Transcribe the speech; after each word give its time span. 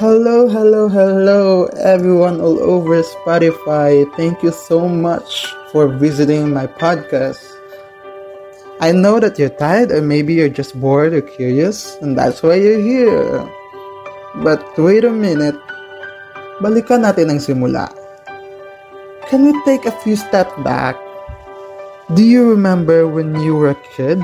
Hello, 0.00 0.48
hello, 0.48 0.88
hello, 0.88 1.68
everyone 1.76 2.40
all 2.40 2.56
over 2.56 3.04
Spotify. 3.04 4.08
Thank 4.16 4.40
you 4.40 4.48
so 4.48 4.88
much 4.88 5.52
for 5.68 5.92
visiting 5.92 6.56
my 6.56 6.64
podcast. 6.64 7.44
I 8.80 8.96
know 8.96 9.20
that 9.20 9.36
you're 9.36 9.52
tired, 9.52 9.92
or 9.92 10.00
maybe 10.00 10.32
you're 10.32 10.48
just 10.48 10.72
bored 10.80 11.12
or 11.12 11.20
curious, 11.20 12.00
and 12.00 12.16
that's 12.16 12.40
why 12.40 12.56
you're 12.56 12.80
here. 12.80 13.44
But 14.40 14.64
wait 14.80 15.04
a 15.04 15.12
minute. 15.12 15.60
Balikan 16.64 17.04
natin 17.04 17.36
ang 17.36 17.44
simula. 17.44 17.92
Can 19.28 19.44
we 19.44 19.52
take 19.68 19.84
a 19.84 19.92
few 20.00 20.16
steps 20.16 20.56
back? 20.64 20.96
Do 22.16 22.24
you 22.24 22.48
remember 22.48 23.04
when 23.04 23.36
you 23.44 23.52
were 23.52 23.76
a 23.76 23.80
kid? 23.92 24.16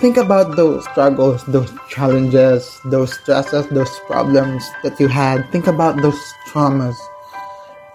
Think 0.00 0.16
about 0.16 0.54
those 0.54 0.84
struggles, 0.84 1.44
those 1.46 1.74
challenges, 1.88 2.80
those 2.84 3.12
stresses, 3.12 3.66
those 3.68 3.90
problems 4.06 4.64
that 4.84 5.00
you 5.00 5.08
had. 5.08 5.50
Think 5.50 5.66
about 5.66 6.00
those 6.00 6.18
traumas. 6.46 6.94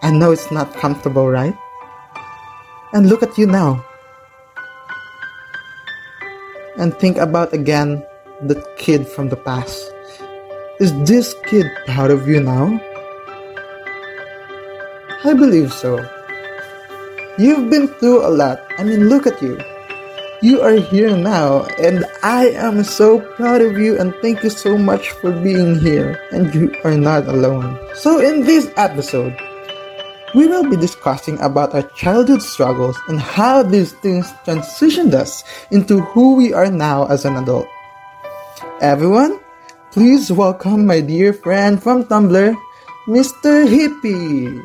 I 0.02 0.12
know 0.12 0.32
it's 0.32 0.52
not 0.52 0.74
comfortable, 0.76 1.30
right? 1.30 1.56
And 2.92 3.08
look 3.08 3.24
at 3.24 3.38
you 3.38 3.48
now. 3.48 3.86
And 6.76 6.94
think 7.00 7.16
about 7.16 7.54
again 7.54 8.04
the 8.42 8.60
kid 8.78 9.08
from 9.08 9.30
the 9.30 9.38
past. 9.38 9.94
Is 10.82 10.92
this 11.08 11.34
kid 11.46 11.66
proud 11.86 12.12
of 12.12 12.28
you 12.28 12.42
now? 12.42 12.82
I 15.24 15.34
believe 15.34 15.72
so. 15.72 16.04
You've 17.38 17.70
been 17.70 17.88
through 17.88 18.28
a 18.28 18.30
lot. 18.30 18.60
I 18.78 18.84
mean, 18.84 19.08
look 19.08 19.26
at 19.26 19.42
you. 19.42 19.58
You 20.44 20.60
are 20.60 20.76
here 20.76 21.16
now, 21.16 21.64
and 21.80 22.04
I 22.20 22.52
am 22.52 22.84
so 22.84 23.24
proud 23.40 23.64
of 23.64 23.80
you, 23.80 23.96
and 23.96 24.12
thank 24.20 24.44
you 24.44 24.52
so 24.52 24.76
much 24.76 25.16
for 25.24 25.32
being 25.32 25.80
here. 25.80 26.20
And 26.36 26.52
you 26.52 26.68
are 26.84 27.00
not 27.00 27.32
alone. 27.32 27.80
So, 27.96 28.20
in 28.20 28.44
this 28.44 28.68
episode, 28.76 29.32
we 30.36 30.52
will 30.52 30.68
be 30.68 30.76
discussing 30.76 31.40
about 31.40 31.72
our 31.72 31.88
childhood 31.96 32.44
struggles 32.44 33.00
and 33.08 33.24
how 33.24 33.64
these 33.64 33.96
things 34.04 34.28
transitioned 34.44 35.16
us 35.16 35.48
into 35.72 36.04
who 36.12 36.36
we 36.36 36.52
are 36.52 36.68
now 36.68 37.08
as 37.08 37.24
an 37.24 37.40
adult. 37.40 37.72
Everyone, 38.84 39.40
please 39.96 40.28
welcome 40.28 40.84
my 40.84 41.00
dear 41.00 41.32
friend 41.32 41.80
from 41.80 42.04
Tumblr, 42.04 42.52
Mr. 43.08 43.64
Hippy. 43.64 44.60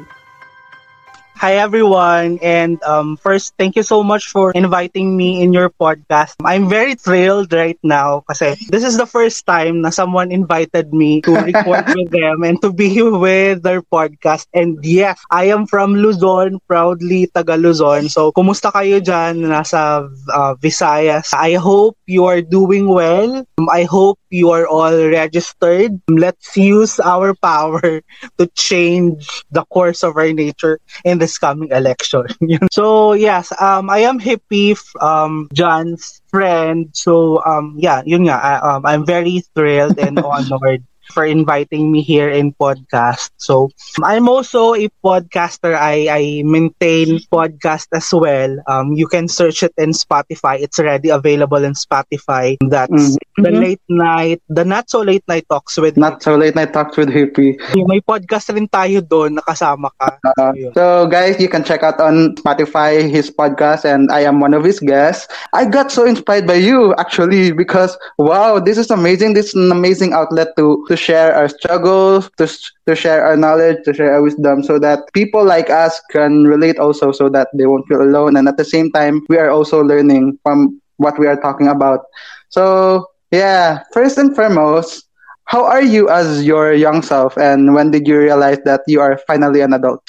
Hi 1.39 1.55
everyone, 1.63 2.43
and 2.43 2.83
um, 2.83 3.15
first, 3.17 3.55
thank 3.55 3.77
you 3.79 3.87
so 3.87 4.03
much 4.03 4.27
for 4.27 4.51
inviting 4.59 5.15
me 5.17 5.39
in 5.41 5.53
your 5.55 5.71
podcast. 5.71 6.35
I'm 6.43 6.67
very 6.69 6.99
thrilled 6.99 7.55
right 7.55 7.79
now 7.87 8.27
kasi 8.27 8.59
this 8.75 8.83
is 8.83 8.99
the 8.99 9.07
first 9.07 9.47
time 9.47 9.87
na 9.87 9.95
someone 9.95 10.35
invited 10.35 10.91
me 10.91 11.23
to 11.23 11.39
record 11.39 11.87
with 11.95 12.11
them 12.11 12.43
and 12.43 12.59
to 12.67 12.75
be 12.75 12.91
with 13.07 13.63
their 13.63 13.87
podcast. 13.87 14.51
And 14.51 14.83
yes, 14.83 15.23
I 15.31 15.55
am 15.55 15.71
from 15.71 15.95
Luzon, 15.95 16.59
proudly 16.67 17.31
taga 17.31 17.55
Luzon. 17.55 18.11
So, 18.11 18.35
kumusta 18.35 18.75
kayo 18.75 18.99
dyan 18.99 19.47
nasa 19.47 20.11
uh, 20.35 20.59
Visayas? 20.59 21.31
I 21.39 21.55
hope 21.55 21.95
you 22.11 22.27
are 22.27 22.43
doing 22.43 22.91
well. 22.91 23.47
I 23.71 23.87
hope 23.87 24.19
you 24.31 24.51
are 24.51 24.67
all 24.67 24.95
registered. 25.07 26.03
Let's 26.11 26.57
use 26.59 26.99
our 26.99 27.31
power 27.47 28.03
to 28.43 28.45
change 28.59 29.47
the 29.55 29.63
course 29.71 30.03
of 30.03 30.19
our 30.19 30.35
nature 30.35 30.83
in 31.05 31.19
this 31.29 31.37
coming 31.37 31.69
election. 31.71 32.25
so 32.73 33.13
yes, 33.13 33.53
um, 33.61 33.91
I 33.93 34.09
am 34.09 34.19
hippie, 34.19 34.73
um, 35.01 35.49
John's 35.53 36.23
friend. 36.33 36.89
So 36.97 37.45
um, 37.45 37.77
yeah, 37.77 38.01
yun 38.09 38.25
nga, 38.25 38.41
I, 38.41 38.53
um, 38.65 38.87
I'm 38.89 39.05
very 39.05 39.45
thrilled 39.53 40.01
and 40.01 40.17
honored 40.25 40.89
for 41.13 41.25
inviting 41.25 41.91
me 41.93 42.03
here 42.03 42.31
in 42.31 42.53
podcast. 42.55 43.31
So 43.37 43.71
I'm 44.05 44.29
also 44.29 44.75
a 44.75 44.89
podcaster. 45.05 45.75
I, 45.75 46.09
I 46.09 46.23
maintain 46.45 47.21
podcast 47.33 47.89
as 47.93 48.13
well. 48.13 48.57
Um, 48.67 48.93
you 48.93 49.07
can 49.07 49.29
search 49.29 49.63
it 49.63 49.73
in 49.79 49.91
Spotify. 49.91 50.61
It's 50.61 50.79
already 50.79 51.09
available 51.11 51.63
in 51.65 51.73
Spotify. 51.73 52.57
That's 52.69 52.93
mm-hmm. 52.93 53.43
the 53.43 53.51
late 53.51 53.83
night, 53.89 54.43
the 54.49 54.65
not 54.65 54.91
so 54.91 55.01
late 55.01 55.25
night 55.29 55.47
talks 55.49 55.77
with 55.77 55.97
not 55.97 56.23
so 56.23 56.37
late 56.37 56.55
night 56.55 56.73
talks 56.73 56.97
with 56.97 57.09
Hippy. 57.09 57.59
May 57.89 58.01
podcast 58.01 58.53
rin 58.53 58.69
tayo 58.69 59.01
doon 59.01 59.41
nakasama 59.41 59.91
ka. 59.97 60.19
Uh, 60.37 60.53
so 60.75 61.07
guys, 61.09 61.41
you 61.41 61.49
can 61.49 61.65
check 61.65 61.83
out 61.83 62.01
on 62.01 62.37
Spotify 62.37 63.09
his 63.09 63.31
podcast 63.31 63.85
and 63.85 64.11
I 64.13 64.21
am 64.27 64.41
one 64.41 64.53
of 64.53 64.65
his 64.65 64.81
guests. 64.81 65.31
I 65.55 65.65
got 65.65 65.91
so 65.91 66.05
inspired 66.05 66.47
by 66.47 66.61
you 66.61 66.95
actually 66.99 67.53
because 67.53 67.97
wow, 68.19 68.59
this 68.59 68.77
is 68.77 68.91
amazing. 68.91 69.35
This 69.35 69.55
is 69.55 69.55
an 69.55 69.73
amazing 69.73 70.13
outlet 70.13 70.55
to 70.57 70.85
to 70.89 70.98
share 70.99 71.35
our 71.35 71.49
struggles, 71.49 72.29
to, 72.37 72.51
to 72.87 72.95
share 72.95 73.25
our 73.25 73.37
knowledge, 73.37 73.79
to 73.85 73.95
share 73.95 74.13
our 74.15 74.23
wisdom, 74.23 74.63
so 74.63 74.79
that 74.79 75.01
people 75.15 75.45
like 75.45 75.71
us 75.71 76.01
can 76.11 76.45
relate 76.45 76.79
also, 76.79 77.13
so 77.13 77.29
that 77.31 77.49
they 77.55 77.67
won't 77.67 77.87
feel 77.87 78.03
alone. 78.03 78.37
And 78.37 78.49
at 78.49 78.57
the 78.59 78.65
same 78.65 78.91
time, 78.93 79.25
we 79.29 79.39
are 79.39 79.51
also 79.51 79.81
learning 79.81 80.39
from 80.43 80.81
what 80.99 81.19
we 81.19 81.27
are 81.27 81.41
talking 81.41 81.69
about. 81.69 82.05
So, 82.51 83.07
yeah, 83.31 83.85
first 83.95 84.19
and 84.19 84.35
foremost, 84.35 85.07
how 85.45 85.65
are 85.65 85.83
you 85.83 86.11
as 86.11 86.45
your 86.45 86.75
young 86.75 87.01
self, 87.01 87.39
and 87.39 87.73
when 87.73 87.91
did 87.91 88.07
you 88.07 88.19
realize 88.19 88.59
that 88.67 88.83
you 88.87 89.01
are 89.01 89.17
finally 89.27 89.61
an 89.63 89.73
adult? 89.73 90.05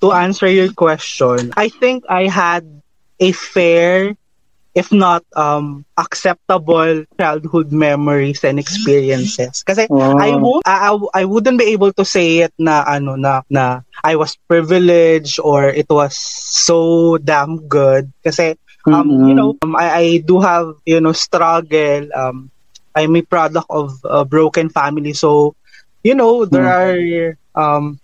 To 0.00 0.12
answer 0.12 0.46
your 0.46 0.72
question, 0.72 1.52
I 1.56 1.68
think 1.68 2.04
I 2.08 2.26
had 2.26 2.82
a 3.18 3.32
fair 3.32 4.16
if 4.76 4.92
not 4.92 5.24
um 5.32 5.88
acceptable 5.96 7.08
childhood 7.16 7.72
memories 7.72 8.44
and 8.44 8.60
experiences 8.60 9.64
kasi 9.64 9.88
wow. 9.88 10.20
I 10.20 10.36
would 10.36 10.60
I, 10.68 10.92
I 11.16 11.24
wouldn't 11.24 11.56
be 11.56 11.72
able 11.72 11.96
to 11.96 12.04
say 12.04 12.44
it 12.44 12.52
na 12.60 12.84
ano 12.84 13.16
na 13.16 13.40
na 13.48 13.80
I 14.04 14.20
was 14.20 14.36
privileged 14.44 15.40
or 15.40 15.72
it 15.72 15.88
was 15.88 16.12
so 16.20 17.16
damn 17.16 17.64
good 17.72 18.12
kasi 18.20 18.60
um 18.84 19.08
mm-hmm. 19.08 19.32
you 19.32 19.34
know 19.34 19.56
um, 19.64 19.72
I, 19.74 19.88
I 19.96 20.06
do 20.20 20.44
have 20.44 20.76
you 20.84 21.00
know 21.00 21.16
struggle 21.16 22.12
um 22.12 22.52
I'm 22.92 23.16
a 23.16 23.24
product 23.24 23.72
of 23.72 23.96
a 24.04 24.28
broken 24.28 24.68
family 24.68 25.16
so 25.16 25.56
you 26.04 26.12
know 26.12 26.44
there 26.44 26.68
mm-hmm. 26.68 27.32
are 27.32 27.32
um 27.56 27.96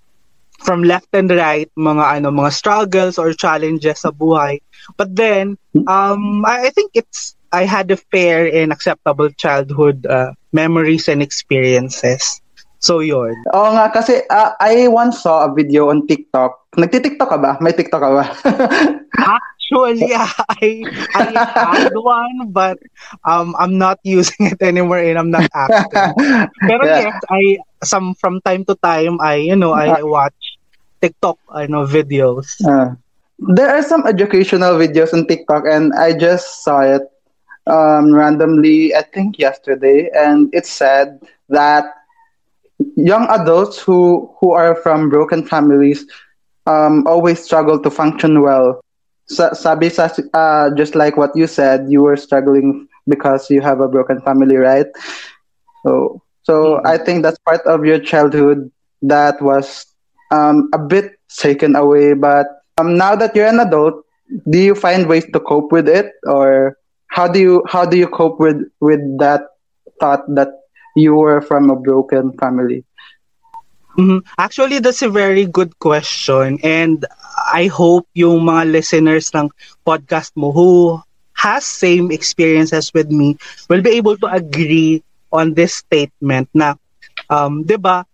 from 0.62 0.86
left 0.86 1.10
and 1.12 1.30
right 1.30 1.70
mga 1.76 2.18
ano 2.18 2.30
mga 2.30 2.52
struggles 2.54 3.18
or 3.18 3.34
challenges 3.34 4.06
sa 4.06 4.10
buhay 4.10 4.62
but 4.96 5.10
then 5.14 5.58
um 5.90 6.46
I, 6.46 6.68
I 6.68 6.70
think 6.70 6.94
it's 6.94 7.34
I 7.52 7.68
had 7.68 7.90
a 7.92 8.00
fair 8.10 8.48
and 8.48 8.72
acceptable 8.72 9.28
childhood 9.36 10.06
uh, 10.08 10.32
memories 10.56 11.06
and 11.10 11.20
experiences 11.20 12.40
so 12.80 13.04
yun 13.04 13.36
Oo 13.52 13.70
nga 13.76 13.92
kasi 13.92 14.24
uh, 14.30 14.56
I 14.58 14.88
once 14.88 15.22
saw 15.22 15.44
a 15.46 15.50
video 15.52 15.92
on 15.92 16.08
TikTok 16.08 16.62
Nagti-TikTok 16.72 17.28
ka 17.28 17.36
ba? 17.36 17.52
May 17.60 17.76
TikTok 17.76 18.00
ka 18.00 18.10
ba? 18.16 18.24
Actually, 19.36 20.08
I 20.16 20.80
I 21.12 21.24
had 21.36 21.92
one, 21.92 22.48
but 22.48 22.80
um, 23.28 23.52
I'm 23.60 23.76
not 23.76 24.00
using 24.08 24.56
it 24.56 24.60
anymore, 24.64 24.96
and 24.96 25.20
I'm 25.20 25.28
not 25.28 25.52
active. 25.52 26.16
Pero 26.68 26.82
yeah. 26.88 27.12
yes, 27.12 27.16
I 27.28 27.60
some 27.84 28.16
from 28.16 28.40
time 28.40 28.64
to 28.72 28.74
time, 28.80 29.20
I 29.20 29.52
you 29.52 29.56
know 29.56 29.76
I 29.76 30.00
watch 30.00 30.51
TikTok, 31.02 31.38
I 31.50 31.66
know 31.66 31.84
videos. 31.86 32.46
Uh, 32.64 32.94
there 33.38 33.70
are 33.70 33.82
some 33.82 34.06
educational 34.06 34.74
videos 34.74 35.12
on 35.12 35.26
TikTok, 35.26 35.64
and 35.70 35.92
I 35.94 36.16
just 36.16 36.64
saw 36.64 36.80
it 36.82 37.02
um, 37.66 38.14
randomly. 38.14 38.94
I 38.94 39.02
think 39.02 39.38
yesterday, 39.38 40.10
and 40.14 40.48
it 40.54 40.66
said 40.66 41.20
that 41.50 41.84
young 42.96 43.26
adults 43.30 43.80
who 43.80 44.30
who 44.40 44.52
are 44.52 44.74
from 44.76 45.08
broken 45.10 45.44
families 45.46 46.06
um, 46.66 47.06
always 47.06 47.42
struggle 47.42 47.80
to 47.82 47.90
function 47.90 48.42
well. 48.42 48.80
Sa- 49.28 49.54
sabi 49.54 49.88
sa 49.90 50.10
uh, 50.34 50.70
just 50.74 50.94
like 50.94 51.16
what 51.16 51.34
you 51.36 51.46
said, 51.46 51.86
you 51.88 52.02
were 52.02 52.16
struggling 52.16 52.88
because 53.08 53.50
you 53.50 53.60
have 53.60 53.80
a 53.80 53.88
broken 53.88 54.20
family, 54.22 54.56
right? 54.56 54.86
So 55.84 56.22
so 56.42 56.80
mm-hmm. 56.80 56.86
I 56.86 56.98
think 56.98 57.22
that's 57.22 57.38
part 57.40 57.62
of 57.66 57.84
your 57.84 57.98
childhood 57.98 58.70
that 59.02 59.40
was 59.42 59.86
um, 60.32 60.68
a 60.72 60.80
bit 60.80 61.20
taken 61.28 61.76
away. 61.76 62.14
But 62.14 62.48
um, 62.80 62.96
now 62.96 63.14
that 63.14 63.36
you're 63.36 63.46
an 63.46 63.60
adult, 63.60 64.02
do 64.48 64.58
you 64.58 64.74
find 64.74 65.06
ways 65.06 65.28
to 65.32 65.40
cope 65.40 65.70
with 65.70 65.88
it, 65.88 66.12
or 66.24 66.76
how 67.12 67.28
do 67.28 67.38
you 67.38 67.62
how 67.68 67.84
do 67.84 67.96
you 68.00 68.08
cope 68.08 68.40
with 68.40 68.64
with 68.80 69.00
that 69.20 69.44
thought 70.00 70.24
that 70.34 70.48
you 70.96 71.14
were 71.14 71.40
from 71.40 71.70
a 71.70 71.76
broken 71.76 72.32
family? 72.40 72.84
Mm-hmm. 73.98 74.24
Actually, 74.40 74.80
that's 74.80 75.02
a 75.04 75.12
very 75.12 75.44
good 75.44 75.78
question, 75.78 76.58
and 76.64 77.04
I 77.52 77.68
hope 77.68 78.08
yung 78.16 78.48
mga 78.48 78.72
listeners 78.72 79.28
ng 79.36 79.52
podcast 79.84 80.32
mo 80.32 80.48
who 80.48 80.96
has 81.36 81.66
same 81.68 82.08
experiences 82.08 82.88
with 82.94 83.12
me 83.12 83.36
will 83.68 83.84
be 83.84 83.92
able 84.00 84.16
to 84.16 84.28
agree 84.32 85.04
on 85.28 85.52
this 85.52 85.84
statement 85.84 86.48
na 86.56 86.78
um 87.28 87.66
'di 87.66 87.76
ba 87.76 88.06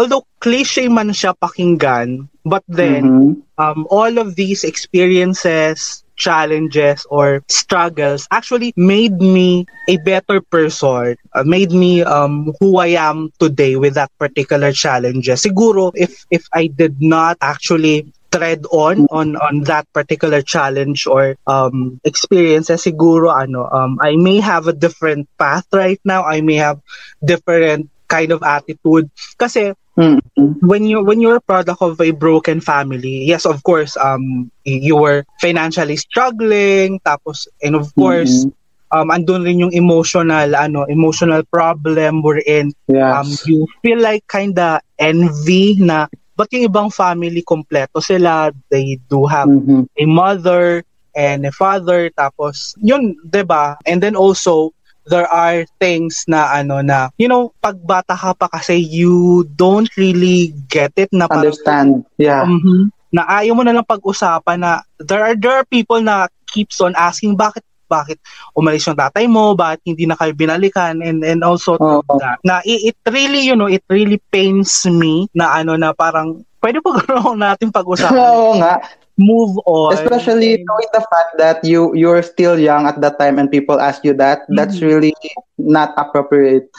although 0.00 0.24
cliche 0.40 0.88
man 0.88 1.12
siya 1.12 1.36
pakinggan, 1.36 2.24
but 2.48 2.64
then 2.72 3.04
mm-hmm. 3.04 3.60
um, 3.60 3.84
all 3.92 4.16
of 4.16 4.32
these 4.32 4.64
experiences, 4.64 6.00
challenges 6.16 7.04
or 7.08 7.44
struggles 7.48 8.28
actually 8.32 8.72
made 8.76 9.20
me 9.20 9.64
a 9.88 9.96
better 10.04 10.40
person, 10.40 11.16
uh, 11.36 11.44
made 11.44 11.72
me 11.72 12.00
um, 12.00 12.52
who 12.60 12.80
I 12.80 12.96
am 12.96 13.32
today 13.40 13.76
with 13.76 13.94
that 14.00 14.12
particular 14.16 14.72
challenges. 14.72 15.44
Siguro 15.44 15.92
if 15.92 16.24
if 16.32 16.48
I 16.52 16.72
did 16.72 17.00
not 17.00 17.36
actually 17.44 18.08
tread 18.32 18.64
on 18.72 19.04
on 19.10 19.36
on 19.36 19.66
that 19.68 19.90
particular 19.92 20.40
challenge 20.40 21.02
or 21.04 21.34
um 21.50 21.98
experiences 22.06 22.86
siguro 22.86 23.26
ano 23.26 23.66
um 23.66 23.98
I 23.98 24.14
may 24.14 24.38
have 24.38 24.70
a 24.70 24.76
different 24.76 25.26
path 25.34 25.66
right 25.74 25.98
now 26.06 26.22
I 26.22 26.38
may 26.38 26.54
have 26.62 26.78
different 27.18 27.90
kind 28.06 28.30
of 28.30 28.46
attitude 28.46 29.10
kasi 29.34 29.74
Mm-hmm. 30.00 30.64
when 30.64 30.84
you 30.88 31.04
when 31.04 31.20
you're 31.20 31.36
a 31.36 31.44
product 31.44 31.82
of 31.82 32.00
a 32.00 32.10
broken 32.16 32.60
family, 32.60 33.24
yes, 33.28 33.44
of 33.44 33.62
course, 33.62 33.96
um, 34.00 34.50
you 34.64 34.96
were 34.96 35.24
financially 35.40 35.96
struggling, 35.96 37.00
tapos 37.04 37.44
and 37.60 37.76
of 37.76 37.92
course, 37.94 38.48
Mm-hmm. 38.48 38.96
um, 38.96 39.08
andun 39.12 39.44
rin 39.44 39.60
yung 39.60 39.74
emotional, 39.76 40.56
ano, 40.56 40.84
emotional 40.88 41.44
problem 41.52 42.22
we're 42.22 42.40
in. 42.46 42.72
Yes. 42.88 43.04
Um, 43.12 43.28
you 43.44 43.66
feel 43.84 44.00
like 44.00 44.24
kinda 44.26 44.80
envy 44.98 45.76
na, 45.78 46.08
but 46.36 46.48
yung 46.52 46.64
ibang 46.72 46.88
family 46.88 47.44
kompleto 47.44 48.00
sila, 48.00 48.50
they 48.72 48.96
do 49.12 49.26
have 49.28 49.48
Mhm. 49.48 49.84
a 50.00 50.04
mother 50.08 50.82
and 51.12 51.44
a 51.44 51.52
father, 51.52 52.08
tapos 52.14 52.72
yun, 52.80 53.18
'di 53.26 53.42
ba? 53.44 53.76
And 53.84 54.00
then 54.00 54.14
also 54.16 54.72
there 55.10 55.26
are 55.26 55.66
things 55.82 56.22
na 56.30 56.54
ano 56.54 56.78
na 56.86 57.10
you 57.18 57.26
know 57.26 57.50
pag 57.58 57.74
bata 57.82 58.14
ka 58.14 58.30
pa 58.38 58.46
kasi 58.46 58.78
you 58.78 59.42
don't 59.58 59.90
really 59.98 60.54
get 60.70 60.94
it 60.94 61.10
na 61.10 61.26
parang 61.26 61.50
Understand. 61.50 62.06
Yeah. 62.14 62.46
Mhm. 62.46 62.94
na 63.10 63.26
ayaw 63.26 63.58
mo 63.58 63.66
na 63.66 63.74
lang 63.74 63.90
pag-usapan 63.90 64.62
na 64.62 64.86
there 65.02 65.26
are 65.26 65.34
there 65.34 65.58
are 65.58 65.66
people 65.66 65.98
na 65.98 66.30
keeps 66.46 66.78
on 66.78 66.94
asking 66.94 67.34
bakit 67.34 67.66
bakit 67.90 68.22
umalis 68.54 68.86
yung 68.86 68.94
tatay 68.94 69.26
mo, 69.26 69.58
bakit 69.58 69.82
hindi 69.82 70.06
na 70.06 70.14
kayo 70.14 70.30
binalikan 70.30 71.02
and 71.02 71.26
and 71.26 71.42
also 71.42 71.74
Oo. 71.74 72.06
that. 72.22 72.38
Na 72.46 72.62
it, 72.62 72.94
it 72.94 72.96
really 73.10 73.42
you 73.42 73.58
know, 73.58 73.66
it 73.66 73.82
really 73.90 74.22
pains 74.30 74.86
me 74.86 75.26
na 75.34 75.58
ano 75.58 75.74
na 75.74 75.90
parang 75.90 76.46
pwede 76.62 76.78
pa 76.78 77.02
ganoon 77.02 77.42
natin 77.50 77.74
pag-usapan. 77.74 78.14
Oo 78.22 78.62
nga. 78.62 78.78
Move 79.20 79.60
on. 79.68 79.92
Especially 79.92 80.64
knowing 80.64 80.90
the 80.96 81.04
fact 81.04 81.36
that 81.36 81.60
you 81.60 81.92
you're 81.92 82.22
still 82.24 82.56
young 82.56 82.88
at 82.88 82.96
that 83.04 83.20
time 83.20 83.36
and 83.36 83.52
people 83.52 83.76
ask 83.76 84.00
you 84.00 84.16
that, 84.16 84.48
that's 84.56 84.80
Mhm. 84.80 84.88
really 84.88 85.12
not 85.60 85.92
appropriate. 86.00 86.72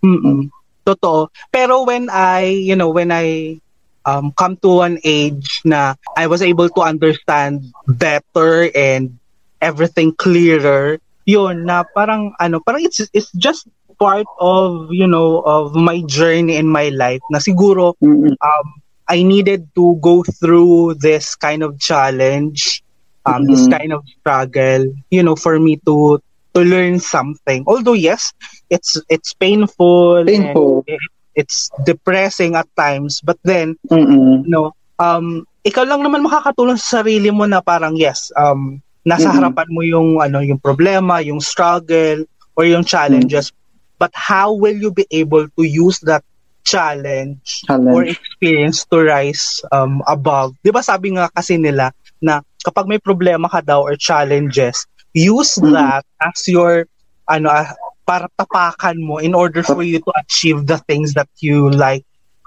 Mm-mm. 0.00 0.48
Totoo. 0.88 1.28
Pero 1.52 1.84
when 1.84 2.08
I, 2.08 2.48
you 2.48 2.74
know, 2.74 2.88
when 2.90 3.12
I 3.12 3.60
um, 4.08 4.32
come 4.34 4.56
to 4.64 4.80
an 4.82 4.98
age 5.04 5.60
na 5.68 5.94
I 6.16 6.26
was 6.26 6.40
able 6.42 6.68
to 6.74 6.80
understand 6.80 7.62
better 7.86 8.66
and 8.74 9.20
everything 9.60 10.16
clearer, 10.16 10.98
yun, 11.28 11.68
na 11.68 11.84
parang, 11.94 12.32
ano, 12.40 12.58
parang 12.64 12.82
it's, 12.82 13.04
it's 13.12 13.30
just 13.36 13.68
part 14.00 14.26
of, 14.40 14.90
you 14.90 15.06
know, 15.06 15.44
of 15.46 15.76
my 15.76 16.02
journey 16.08 16.56
in 16.56 16.66
my 16.66 16.88
life 16.90 17.22
na 17.30 17.38
siguro 17.38 17.94
um, 18.02 18.66
I 19.12 19.22
needed 19.22 19.68
to 19.76 19.98
go 20.00 20.24
through 20.24 20.96
this 21.04 21.36
kind 21.36 21.62
of 21.62 21.78
challenge, 21.78 22.82
um, 23.28 23.46
this 23.46 23.66
Mhm. 23.66 23.68
kind 23.68 23.92
of 23.92 24.02
struggle, 24.20 24.88
you 25.10 25.22
know, 25.22 25.36
for 25.36 25.60
me 25.60 25.76
to 25.86 26.18
to 26.56 26.60
learn 26.64 26.98
something. 27.00 27.64
Although 27.68 27.98
yes, 27.98 28.32
it's 28.70 28.96
it's 29.08 29.34
painful, 29.36 30.24
Painful. 30.26 30.84
and 30.88 30.98
it, 30.98 31.00
it's 31.36 31.70
depressing 31.84 32.56
at 32.56 32.68
times, 32.76 33.20
but 33.22 33.38
then 33.44 33.76
Mm-mm. 33.90 34.46
you 34.46 34.50
know, 34.52 34.72
um, 34.98 35.44
ikaw 35.66 35.84
lang 35.86 36.02
naman 36.04 36.24
makakatulong 36.26 36.78
sa 36.80 37.00
sarili 37.02 37.30
mo 37.32 37.44
na 37.46 37.60
parang 37.62 37.96
yes, 37.96 38.30
um, 38.38 38.80
nasa 39.06 39.28
Mhm. 39.28 39.34
harapan 39.34 39.68
mo 39.70 39.82
yung 39.84 40.20
ano, 40.22 40.40
yung 40.40 40.60
problema, 40.60 41.20
yung 41.24 41.40
struggle 41.40 42.24
or 42.56 42.64
yung 42.66 42.84
challenges. 42.84 43.50
But 43.98 44.10
how 44.14 44.52
will 44.52 44.76
you 44.76 44.90
be 44.92 45.06
able 45.12 45.46
to 45.46 45.62
use 45.64 46.00
that 46.08 46.24
challenge 46.64 47.62
or 47.92 48.02
experience 48.06 48.84
to 48.88 49.02
rise 49.02 49.60
um, 49.70 50.00
above. 50.06 50.54
'Di 50.62 50.70
ba 50.70 50.82
sabi 50.82 51.14
nga 51.14 51.28
kasi 51.30 51.58
nila 51.58 51.90
na 52.22 52.40
kapag 52.62 52.86
may 52.86 53.02
problema 53.02 53.50
ka 53.50 53.60
daw 53.60 53.82
or 53.82 53.98
challenges, 53.98 54.86
use 55.12 55.58
Mhm. 55.58 55.74
that 55.74 56.04
as 56.22 56.46
your 56.46 56.86
ano 57.26 57.50
ah, 57.50 57.68
para 58.02 58.26
tapakan 58.34 58.98
mo 58.98 59.18
in 59.18 59.34
order 59.34 59.62
for 59.62 59.82
you 59.82 59.98
to 60.02 60.10
achieve 60.18 60.66
the 60.66 60.78
things 60.90 61.14
that 61.14 61.30
you 61.38 61.70
like 61.70 62.02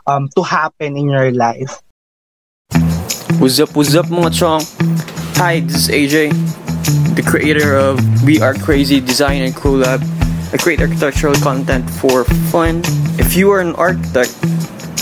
um, 0.08 0.28
to 0.36 0.44
happen 0.44 1.00
in 1.00 1.08
your 1.08 1.32
life. 1.32 1.80
What's 3.40 3.60
up, 3.60 3.76
what's 3.76 3.96
up 3.96 4.08
mga 4.08 4.32
chong? 4.36 4.64
Hi, 5.36 5.60
this 5.60 5.88
is 5.88 5.92
AJ, 5.92 6.16
the 7.20 7.24
creator 7.24 7.76
of 7.76 8.00
We 8.24 8.40
Are 8.40 8.56
Crazy 8.56 9.04
Design 9.04 9.44
and 9.44 9.52
Collab. 9.56 10.00
I 10.54 10.58
create 10.58 10.82
architectural 10.82 11.36
content 11.36 11.90
for 11.90 12.24
fun. 12.52 12.82
If 13.18 13.36
you 13.36 13.52
are 13.52 13.60
an 13.62 13.76
architect 13.76 14.34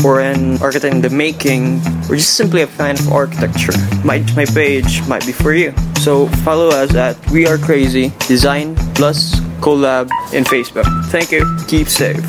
or 0.03 0.19
an 0.19 0.61
architect 0.61 0.93
in 0.95 1.01
the 1.01 1.09
making, 1.09 1.79
or 2.09 2.15
just 2.15 2.35
simply 2.35 2.61
a 2.61 2.67
fan 2.67 2.95
of 2.99 3.11
architecture, 3.11 3.73
my, 4.03 4.19
my 4.35 4.45
page 4.45 5.05
might 5.07 5.25
be 5.25 5.31
for 5.31 5.53
you. 5.53 5.73
So 6.01 6.27
follow 6.43 6.69
us 6.69 6.95
at 6.95 7.15
We 7.31 7.47
Are 7.47 7.57
Crazy 7.57 8.11
Design 8.27 8.75
plus 8.95 9.39
Collab 9.61 10.09
in 10.33 10.43
Facebook. 10.43 10.85
Thank 11.07 11.31
you. 11.31 11.45
Keep 11.67 11.87
safe. 11.87 12.23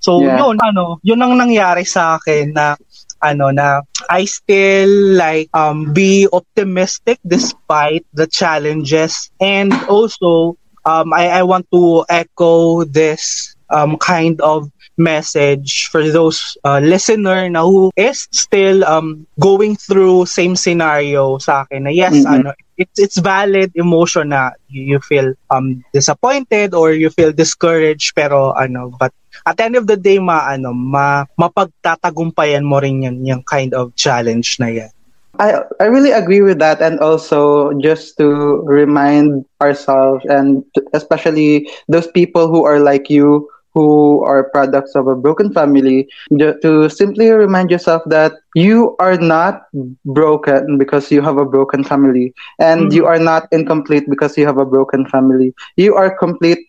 So 0.00 0.22
Yeah. 0.24 0.40
yun 0.40 0.56
ano, 0.62 0.96
yun 1.04 1.20
ang 1.20 1.36
nangyari 1.36 1.84
sa 1.84 2.16
akin 2.16 2.52
na 2.56 2.76
ano 3.22 3.50
na 3.50 3.82
I 4.08 4.24
still 4.26 5.16
like 5.16 5.48
um 5.54 5.92
be 5.92 6.26
optimistic 6.32 7.18
despite 7.26 8.04
the 8.12 8.26
challenges 8.26 9.30
and 9.40 9.72
also 9.88 10.56
um 10.84 11.12
I 11.12 11.40
I 11.40 11.42
want 11.42 11.66
to 11.74 12.04
echo 12.08 12.84
this 12.84 13.54
um 13.70 13.96
kind 13.98 14.40
of 14.40 14.70
message 14.98 15.88
for 15.90 16.02
those 16.10 16.56
uh, 16.64 16.78
listener 16.82 17.48
na 17.48 17.62
who 17.64 17.90
is 17.96 18.26
still 18.32 18.84
um 18.84 19.26
going 19.38 19.76
through 19.76 20.26
same 20.26 20.56
scenario 20.56 21.38
sa 21.38 21.62
akin 21.64 21.86
na 21.86 21.92
yes 21.94 22.26
Mhm. 22.26 22.26
ano 22.26 22.50
it's 22.76 22.98
it's 22.98 23.18
valid 23.18 23.70
emotion 23.74 24.30
na 24.34 24.50
you, 24.68 24.96
you 24.96 24.98
feel 25.00 25.32
um 25.50 25.82
disappointed 25.94 26.74
or 26.74 26.92
you 26.92 27.10
feel 27.10 27.32
discouraged 27.32 28.12
pero 28.14 28.52
ano 28.54 28.90
but 28.98 29.12
at 29.46 29.56
the 29.56 29.64
end 29.64 29.76
of 29.76 29.86
the 29.86 29.96
day 29.96 30.18
ma 30.18 30.48
ano 30.50 30.72
ma 30.72 31.24
mapagtatagumpayan 31.38 32.64
mo 32.64 32.78
rin 32.82 33.02
yan 33.06 33.16
yung 33.24 33.42
kind 33.44 33.74
of 33.74 33.92
challenge 33.96 34.56
na 34.58 34.68
yan 34.70 34.90
I 35.38 35.60
I 35.80 35.86
really 35.86 36.10
agree 36.12 36.42
with 36.42 36.58
that, 36.58 36.80
and 36.82 36.98
also 37.00 37.72
just 37.80 38.16
to 38.18 38.62
remind 38.66 39.44
ourselves, 39.60 40.24
and 40.26 40.64
especially 40.92 41.68
those 41.88 42.06
people 42.10 42.48
who 42.48 42.64
are 42.64 42.80
like 42.80 43.08
you, 43.08 43.48
who 43.74 44.24
are 44.24 44.50
products 44.50 44.94
of 44.94 45.06
a 45.06 45.14
broken 45.14 45.52
family, 45.52 46.08
to 46.38 46.88
simply 46.88 47.30
remind 47.30 47.70
yourself 47.70 48.02
that 48.06 48.32
you 48.54 48.96
are 48.98 49.16
not 49.16 49.62
broken 50.04 50.78
because 50.78 51.10
you 51.10 51.22
have 51.22 51.38
a 51.38 51.44
broken 51.46 51.84
family, 51.84 52.32
and 52.58 52.90
Mhm. 52.90 52.92
you 52.92 53.06
are 53.06 53.18
not 53.18 53.46
incomplete 53.52 54.04
because 54.08 54.36
you 54.36 54.46
have 54.46 54.58
a 54.58 54.66
broken 54.66 55.06
family. 55.06 55.54
You 55.76 55.94
are 55.94 56.10
complete 56.16 56.66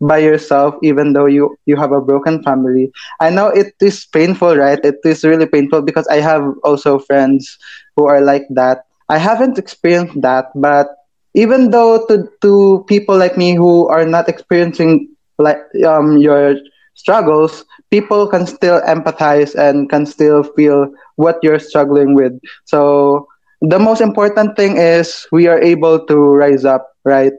by 0.00 0.18
yourself 0.18 0.74
even 0.82 1.12
though 1.12 1.26
you 1.26 1.56
you 1.66 1.76
have 1.76 1.92
a 1.92 2.00
broken 2.00 2.42
family. 2.42 2.90
I 3.20 3.30
know 3.30 3.48
it 3.48 3.74
is 3.80 4.06
painful 4.06 4.56
right? 4.56 4.78
It 4.82 4.96
is 5.04 5.24
really 5.24 5.46
painful 5.46 5.82
because 5.82 6.06
i 6.08 6.20
have 6.20 6.42
also 6.64 6.98
friends 6.98 7.58
who 7.96 8.06
are 8.06 8.20
like 8.20 8.46
that. 8.54 8.84
I 9.08 9.18
haven't 9.18 9.58
experienced 9.58 10.20
that 10.22 10.46
but 10.54 10.88
even 11.34 11.70
though 11.70 12.04
to 12.08 12.28
to 12.42 12.84
people 12.88 13.16
like 13.16 13.36
me 13.36 13.54
who 13.54 13.88
are 13.88 14.04
not 14.06 14.28
experiencing 14.28 15.08
like 15.38 15.58
um 15.86 16.18
your 16.18 16.56
struggles 16.94 17.64
people 17.90 18.26
can 18.28 18.46
still 18.46 18.80
empathize 18.82 19.54
and 19.54 19.88
can 19.88 20.04
still 20.06 20.42
feel 20.56 20.88
what 21.16 21.36
you're 21.42 21.58
struggling 21.60 22.14
with. 22.14 22.32
So 22.64 23.26
the 23.60 23.78
most 23.78 24.00
important 24.00 24.56
thing 24.56 24.76
is 24.76 25.26
we 25.32 25.46
are 25.48 25.60
able 25.60 26.04
to 26.06 26.16
rise 26.16 26.64
up 26.64 26.86
right 27.04 27.32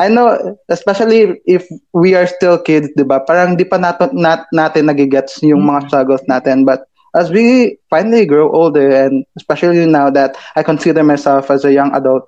I 0.00 0.08
know, 0.08 0.56
especially 0.72 1.36
if 1.44 1.68
we 1.92 2.16
are 2.16 2.24
still 2.24 2.56
kids, 2.56 2.88
di 2.96 3.04
ba? 3.04 3.20
Parang 3.20 3.60
di 3.60 3.68
pa 3.68 3.76
nato, 3.76 4.08
nat, 4.16 4.48
natin 4.48 4.88
nagigets 4.88 5.44
yung 5.44 5.60
mga 5.68 5.92
struggles 5.92 6.24
natin. 6.24 6.64
But 6.64 6.88
as 7.12 7.28
we 7.28 7.76
finally 7.92 8.24
grow 8.24 8.48
older, 8.48 8.88
and 8.88 9.28
especially 9.36 9.84
now 9.84 10.08
that 10.08 10.40
I 10.56 10.64
consider 10.64 11.04
myself 11.04 11.52
as 11.52 11.68
a 11.68 11.76
young 11.76 11.92
adult, 11.92 12.24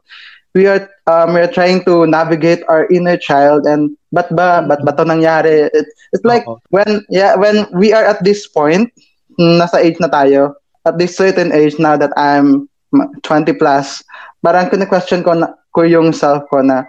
we 0.53 0.69
are 0.69 0.85
um, 1.09 1.33
we 1.33 1.41
are 1.41 1.49
trying 1.49 1.81
to 1.89 2.05
navigate 2.05 2.61
our 2.69 2.85
inner 2.93 3.17
child 3.17 3.65
and 3.65 3.97
ba't 4.13 4.29
ba 4.37 4.61
ba't 4.69 4.85
ba 4.85 4.93
to 4.93 5.05
nangyari 5.09 5.73
it, 5.73 5.89
it's 6.13 6.25
like 6.29 6.45
Oo. 6.45 6.61
when 6.69 7.01
yeah 7.09 7.35
when 7.41 7.65
we 7.73 7.97
are 7.97 8.05
at 8.05 8.21
this 8.21 8.45
point 8.45 8.93
nasa 9.41 9.81
age 9.81 9.97
na 9.97 10.13
tayo 10.13 10.53
at 10.85 11.01
this 11.01 11.17
certain 11.17 11.57
age 11.57 11.81
now 11.81 11.97
that 11.97 12.13
I'm 12.21 12.69
20 12.93 13.57
plus 13.57 14.05
parang 14.45 14.69
kine-question 14.69 15.25
ko 15.25 15.33
na 15.33 15.57
ko 15.73 15.89
yung 15.89 16.13
self 16.13 16.45
ko 16.53 16.61
na 16.61 16.85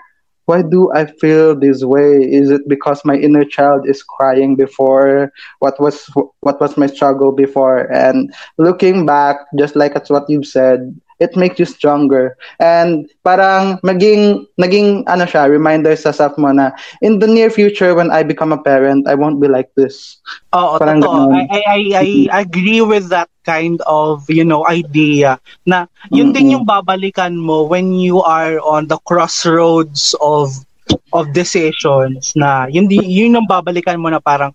why 0.46 0.62
do 0.62 0.92
I 0.94 1.06
feel 1.06 1.56
this 1.58 1.84
way? 1.84 2.18
Is 2.22 2.50
it 2.50 2.68
because 2.68 3.02
my 3.06 3.16
inner 3.16 3.44
child 3.46 3.88
is 3.88 4.04
crying 4.04 4.56
before? 4.56 5.32
What 5.60 5.80
was 5.80 6.06
what 6.42 6.60
was 6.60 6.78
my 6.78 6.88
struggle 6.88 7.32
before? 7.32 7.92
And 7.92 8.34
looking 8.58 9.06
back, 9.06 9.38
just 9.58 9.76
like 9.76 9.94
that's 9.94 10.10
what 10.10 10.30
you've 10.30 10.46
said, 10.48 11.00
it 11.24 11.40
makes 11.40 11.56
you 11.56 11.64
stronger. 11.64 12.36
And 12.60 13.08
parang 13.24 13.80
maging, 13.80 14.44
naging 14.60 15.08
ano 15.08 15.24
siya, 15.24 15.48
reminder 15.48 15.96
sa 15.96 16.12
self 16.12 16.36
mo 16.36 16.52
na 16.52 16.76
in 17.00 17.24
the 17.24 17.28
near 17.32 17.48
future 17.48 17.96
when 17.96 18.12
I 18.12 18.28
become 18.28 18.52
a 18.52 18.60
parent, 18.60 19.08
I 19.08 19.16
won't 19.16 19.40
be 19.40 19.48
like 19.48 19.72
this. 19.80 20.20
Oo, 20.52 20.76
parang 20.76 21.00
totoo. 21.00 21.32
I, 21.32 21.48
I, 21.48 21.62
I, 21.96 22.08
I 22.28 22.40
agree 22.44 22.84
with 22.84 23.08
that 23.16 23.32
kind 23.48 23.80
of, 23.88 24.28
you 24.28 24.44
know, 24.44 24.68
idea 24.68 25.40
na 25.64 25.88
yun 26.12 26.36
mm-hmm. 26.36 26.36
din 26.36 26.54
yung 26.60 26.66
babalikan 26.68 27.40
mo 27.40 27.64
when 27.64 27.96
you 27.96 28.20
are 28.20 28.60
on 28.60 28.92
the 28.92 29.00
crossroads 29.08 30.12
of 30.20 30.52
of 31.16 31.32
decisions 31.32 32.36
na 32.36 32.68
yun, 32.68 32.92
yun 32.92 33.40
yung 33.40 33.48
babalikan 33.48 34.04
mo 34.04 34.12
na 34.12 34.20
parang 34.20 34.52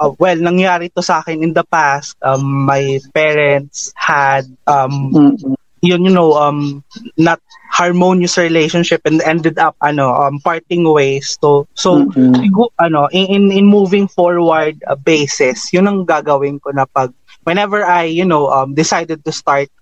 uh, 0.00 0.12
well, 0.20 0.36
nangyari 0.36 0.92
to 0.92 1.04
sa 1.04 1.20
akin 1.20 1.44
in 1.44 1.52
the 1.52 1.64
past. 1.64 2.16
Um, 2.24 2.68
my 2.68 3.00
parents 3.12 3.92
had 3.96 4.44
um, 4.68 5.12
mm-hmm 5.12 5.54
yun 5.80 6.04
you 6.04 6.12
know 6.12 6.36
um 6.36 6.84
not 7.16 7.40
harmonious 7.72 8.36
relationship 8.36 9.00
and 9.04 9.24
ended 9.24 9.56
up 9.56 9.76
ano 9.80 10.12
um 10.12 10.36
parting 10.44 10.84
ways 10.84 11.38
so 11.40 11.64
so 11.72 12.04
mm-hmm. 12.04 12.44
ano 12.80 13.08
in 13.12 13.48
in 13.48 13.64
moving 13.64 14.04
forward 14.04 14.76
uh, 14.86 14.96
basis 14.96 15.72
yun 15.72 15.88
ang 15.88 16.04
gagawin 16.04 16.60
ko 16.60 16.70
na 16.76 16.84
pag 16.84 17.12
whenever 17.48 17.80
I 17.84 18.12
you 18.12 18.28
know 18.28 18.52
um 18.52 18.76
decided 18.76 19.24
to 19.24 19.32
start 19.32 19.72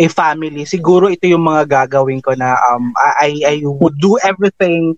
a 0.00 0.08
family 0.08 0.64
siguro 0.64 1.12
ito 1.12 1.28
yung 1.28 1.44
mga 1.44 1.68
gagawin 1.86 2.24
ko 2.24 2.32
na 2.34 2.56
um 2.72 2.96
I 2.96 3.44
I 3.44 3.56
would 3.62 4.00
do 4.00 4.16
everything 4.24 4.96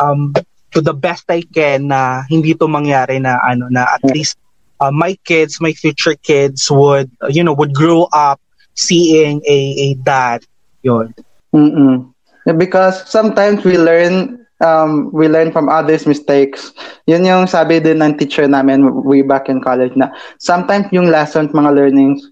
um 0.00 0.32
to 0.72 0.80
the 0.80 0.96
best 0.96 1.28
I 1.28 1.44
can 1.44 1.92
na 1.92 2.24
hindi 2.32 2.56
to 2.56 2.64
mangyari 2.64 3.20
na 3.20 3.36
ano 3.44 3.68
na 3.68 3.84
at 3.92 4.02
least 4.08 4.40
uh, 4.80 4.90
my 4.90 5.14
kids 5.28 5.60
my 5.60 5.76
future 5.76 6.16
kids 6.16 6.66
would 6.72 7.12
you 7.28 7.44
know 7.44 7.52
would 7.52 7.76
grow 7.76 8.08
up 8.10 8.40
seeing 8.74 9.42
a, 9.46 9.58
a 9.78 9.94
dad 10.02 10.44
yon 10.82 11.14
mm 11.52 12.12
because 12.58 13.06
sometimes 13.06 13.62
we 13.62 13.78
learn 13.78 14.42
um, 14.62 15.10
we 15.12 15.28
learn 15.28 15.52
from 15.52 15.68
others' 15.68 16.06
mistakes. 16.06 16.72
Yun 17.06 17.26
yung 17.26 17.46
sabi 17.46 17.78
din 17.82 18.02
ng 18.02 18.18
teacher 18.18 18.46
namin 18.46 18.86
way 19.04 19.22
back 19.22 19.50
in 19.50 19.60
college 19.60 19.94
na 19.98 20.10
sometimes 20.38 20.86
yung 20.94 21.10
lessons, 21.10 21.50
mga 21.50 21.74
learnings, 21.74 22.22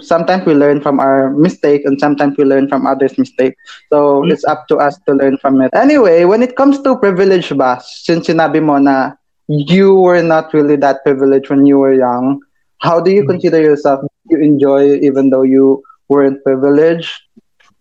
sometimes 0.00 0.46
we 0.46 0.54
learn 0.54 0.80
from 0.80 0.98
our 0.98 1.30
mistake 1.34 1.84
and 1.84 2.00
sometimes 2.00 2.36
we 2.38 2.44
learn 2.44 2.68
from 2.68 2.86
others' 2.86 3.18
mistake. 3.18 3.54
So 3.90 4.22
mm-hmm. 4.22 4.32
it's 4.32 4.44
up 4.44 4.66
to 4.68 4.78
us 4.78 4.98
to 5.06 5.14
learn 5.14 5.36
from 5.38 5.60
it. 5.60 5.70
Anyway, 5.74 6.24
when 6.24 6.42
it 6.42 6.56
comes 6.56 6.80
to 6.82 6.96
privilege 6.96 7.50
ba, 7.56 7.82
since 7.82 8.28
sinabi 8.28 8.62
mo 8.62 8.78
na 8.78 9.12
you 9.46 9.94
were 9.94 10.22
not 10.22 10.54
really 10.54 10.76
that 10.76 11.04
privileged 11.04 11.50
when 11.50 11.66
you 11.66 11.78
were 11.78 11.92
young, 11.92 12.40
how 12.80 13.00
do 13.00 13.10
you 13.10 13.22
mm-hmm. 13.22 13.36
consider 13.36 13.60
yourself 13.60 14.00
you 14.28 14.38
enjoy 14.38 14.94
even 15.04 15.30
though 15.30 15.42
you 15.42 15.82
weren't 16.08 16.42
privileged? 16.44 17.22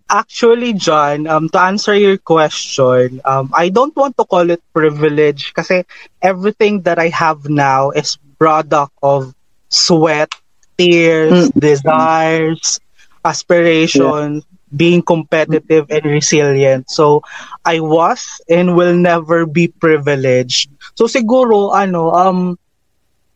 Actually, 0.09 0.73
John, 0.73 1.25
um, 1.27 1.49
to 1.49 1.59
answer 1.59 1.95
your 1.95 2.17
question, 2.17 3.21
um, 3.25 3.49
I 3.53 3.69
don't 3.69 3.95
want 3.95 4.17
to 4.17 4.25
call 4.25 4.49
it 4.51 4.61
privilege 4.73 5.53
kasi 5.53 5.85
everything 6.21 6.81
that 6.83 6.99
I 6.99 7.07
have 7.09 7.49
now 7.49 7.89
is 7.91 8.19
product 8.37 8.93
of 9.01 9.33
sweat, 9.69 10.29
tears, 10.77 11.49
mm-hmm. 11.49 11.59
desires, 11.59 12.79
aspirations, 13.25 14.43
yeah. 14.43 14.57
being 14.75 15.01
competitive 15.01 15.89
and 15.89 16.05
resilient. 16.05 16.91
So, 16.91 17.23
I 17.65 17.79
was 17.79 18.41
and 18.49 18.75
will 18.75 18.93
never 18.93 19.47
be 19.47 19.69
privileged. 19.69 20.69
So, 20.93 21.07
siguro, 21.07 21.73
ano, 21.73 22.11
um, 22.11 22.59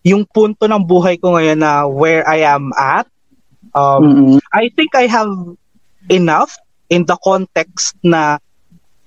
yung 0.07 0.23
punto 0.23 0.63
ng 0.63 0.87
buhay 0.87 1.19
ko 1.19 1.35
ngayon 1.35 1.59
na 1.59 1.83
where 1.83 2.23
I 2.23 2.47
am 2.47 2.71
at, 2.71 3.11
um, 3.75 4.03
mm-hmm. 4.07 4.37
I 4.55 4.71
think 4.71 4.95
I 4.95 5.11
have 5.11 5.31
enough 6.07 6.55
in 6.87 7.03
the 7.03 7.19
context 7.19 7.99
na 7.99 8.39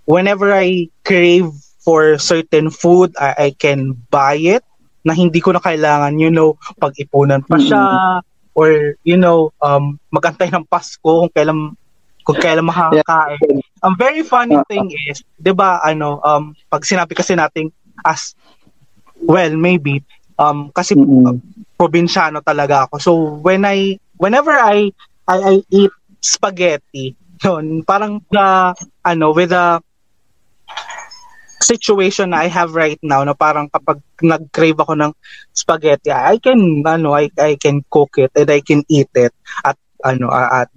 whenever 0.05 0.53
I 0.53 0.93
crave 1.01 1.49
for 1.81 2.21
certain 2.21 2.69
food, 2.69 3.17
I, 3.17 3.49
I 3.49 3.51
can 3.57 3.97
buy 4.13 4.37
it 4.37 4.61
na 5.01 5.17
hindi 5.17 5.41
ko 5.41 5.57
na 5.57 5.65
kailangan, 5.65 6.21
you 6.21 6.29
know, 6.29 6.61
pag-ipunan 6.77 7.41
pa 7.49 7.57
siya 7.57 7.81
mm-hmm. 7.81 8.21
or, 8.53 9.01
you 9.01 9.17
know, 9.17 9.57
um, 9.65 9.97
magantay 10.13 10.53
ng 10.53 10.69
Pasko 10.69 11.01
kung 11.01 11.33
kailan 11.33 11.73
kung 12.21 12.37
kailan 12.37 12.69
makakain. 12.69 13.41
Yeah. 13.41 13.65
Ang 13.81 13.97
very 13.97 14.21
funny 14.21 14.61
uh, 14.61 14.67
thing 14.69 14.93
is, 15.09 15.25
'di 15.41 15.57
ba, 15.57 15.81
ano, 15.81 16.21
um 16.21 16.53
pag 16.69 16.85
sinabi 16.85 17.17
kasi 17.17 17.33
nating 17.33 17.73
as 18.05 18.37
well, 19.25 19.57
maybe 19.57 20.05
Um, 20.41 20.73
kasi 20.73 20.97
mm-hmm. 20.97 21.77
probinsyano 21.77 22.41
talaga 22.41 22.89
ako. 22.89 22.95
So 22.97 23.13
when 23.45 23.69
I 23.69 24.01
whenever 24.17 24.57
I 24.57 24.89
I, 25.29 25.37
I 25.37 25.55
eat 25.69 25.93
spaghetti, 26.25 27.13
yun, 27.45 27.85
parang 27.85 28.25
the 28.33 28.73
ano 29.05 29.37
with 29.37 29.53
a 29.53 29.85
situation 31.61 32.33
na 32.33 32.41
I 32.41 32.49
have 32.49 32.73
right 32.73 32.97
now 33.05 33.21
na 33.21 33.37
parang 33.37 33.69
kapag 33.69 34.01
nag-crave 34.25 34.81
ako 34.81 34.97
ng 34.97 35.13
spaghetti, 35.53 36.09
I 36.09 36.41
can 36.41 36.81
ano 36.89 37.13
I 37.13 37.29
I 37.37 37.61
can 37.61 37.85
cook 37.93 38.17
it 38.17 38.33
and 38.33 38.49
I 38.49 38.65
can 38.65 38.81
eat 38.89 39.13
it 39.13 39.37
at 39.61 39.77
ano 40.01 40.33
at 40.33 40.73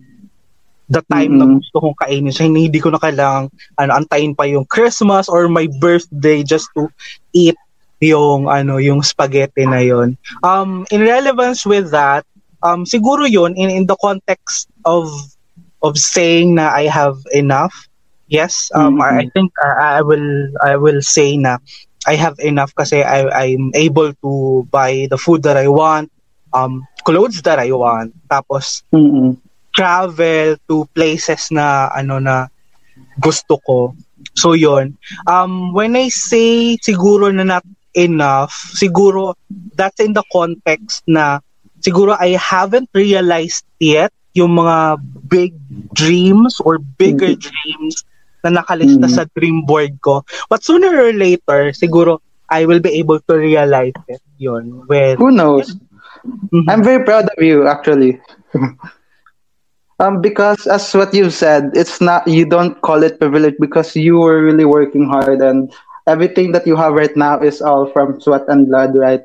the 0.92 1.00
time 1.08 1.40
mm-hmm. 1.40 1.56
na 1.56 1.60
gusto 1.64 1.78
kong 1.80 1.98
kainin 2.04 2.36
siya. 2.36 2.52
Hindi 2.52 2.80
ko 2.84 2.92
na 2.92 3.00
kailangang 3.00 3.48
ano, 3.80 3.92
antayin 3.96 4.36
pa 4.36 4.44
yung 4.44 4.68
Christmas 4.68 5.32
or 5.32 5.48
my 5.48 5.72
birthday 5.80 6.44
just 6.44 6.68
to 6.76 6.92
eat 7.32 7.56
yung 8.04 8.52
ano 8.52 8.78
yung 8.84 9.00
spaghetti 9.00 9.64
na 9.64 9.80
yon. 9.80 10.20
Um 10.44 10.84
in 10.92 11.02
relevance 11.02 11.64
with 11.64 11.90
that, 11.96 12.28
um 12.60 12.84
siguro 12.84 13.24
yon 13.24 13.56
in 13.56 13.72
in 13.72 13.86
the 13.88 13.96
context 14.04 14.68
of 14.84 15.08
of 15.84 15.96
saying 15.96 16.56
na 16.56 16.72
I 16.72 16.92
have 16.92 17.20
enough. 17.32 17.74
Yes, 18.28 18.72
um 18.74 18.98
mm-hmm. 18.98 19.04
I, 19.04 19.24
I 19.24 19.26
think 19.32 19.52
I, 19.60 20.00
I 20.00 20.02
will 20.02 20.30
I 20.64 20.74
will 20.76 21.02
say 21.04 21.38
na 21.38 21.60
I 22.04 22.16
have 22.20 22.36
enough 22.40 22.76
kasi 22.76 23.04
I 23.04 23.28
I'm 23.32 23.72
able 23.76 24.12
to 24.24 24.32
buy 24.68 25.08
the 25.08 25.20
food 25.20 25.44
that 25.44 25.56
I 25.56 25.68
want, 25.72 26.12
um 26.52 26.88
clothes 27.04 27.44
that 27.44 27.60
I 27.60 27.72
want, 27.72 28.16
tapos 28.28 28.84
mm-hmm. 28.92 29.38
travel 29.76 30.56
to 30.68 30.88
places 30.96 31.52
na 31.52 31.92
ano 31.94 32.20
na 32.20 32.48
gusto 33.22 33.60
ko. 33.62 33.94
So 34.34 34.58
yon. 34.58 34.98
Um 35.30 35.76
when 35.76 35.94
I 36.00 36.10
say 36.10 36.80
siguro 36.82 37.30
na 37.30 37.44
not 37.44 37.66
enough, 37.94 38.54
siguro 38.74 39.34
that's 39.76 40.00
in 40.00 40.14
the 40.14 40.24
context 40.32 41.04
na 41.08 41.40
siguro 41.82 42.18
I 42.20 42.36
haven't 42.40 42.90
realized 42.94 43.66
yet 43.80 44.14
yung 44.34 44.58
mga 44.58 44.98
big 45.30 45.54
dreams 45.94 46.58
or 46.62 46.80
bigger 46.80 47.38
mm-hmm. 47.38 47.50
dreams 47.54 48.04
na 48.44 48.62
nakalista 48.62 49.08
mm-hmm. 49.08 49.16
sa 49.16 49.30
dream 49.38 49.64
board 49.64 49.96
ko. 50.02 50.26
But 50.50 50.66
sooner 50.66 50.90
or 50.90 51.14
later, 51.14 51.72
siguro 51.72 52.20
I 52.50 52.66
will 52.66 52.82
be 52.82 52.98
able 53.00 53.22
to 53.30 53.34
realize 53.38 53.96
it 54.08 54.22
yun. 54.38 54.84
When, 54.88 55.18
Who 55.18 55.32
knows? 55.32 55.76
Mm-hmm. 56.26 56.70
I'm 56.70 56.84
very 56.84 57.04
proud 57.06 57.30
of 57.30 57.40
you, 57.44 57.68
actually. 57.68 58.20
um, 60.00 60.22
because 60.22 60.68
as 60.68 60.92
what 60.94 61.14
you 61.14 61.30
said, 61.30 61.72
it's 61.74 62.02
not, 62.02 62.28
you 62.28 62.46
don't 62.46 62.80
call 62.82 63.04
it 63.04 63.20
privilege 63.20 63.56
because 63.60 63.96
you 63.96 64.20
were 64.20 64.44
really 64.44 64.66
working 64.66 65.08
hard 65.08 65.42
and 65.42 65.74
everything 66.08 66.52
that 66.52 66.66
you 66.68 66.76
have 66.76 66.94
right 66.94 67.16
now 67.16 67.40
is 67.40 67.62
all 67.62 67.88
from 67.92 68.20
sweat 68.20 68.44
and 68.48 68.68
blood, 68.68 68.98
right? 68.98 69.22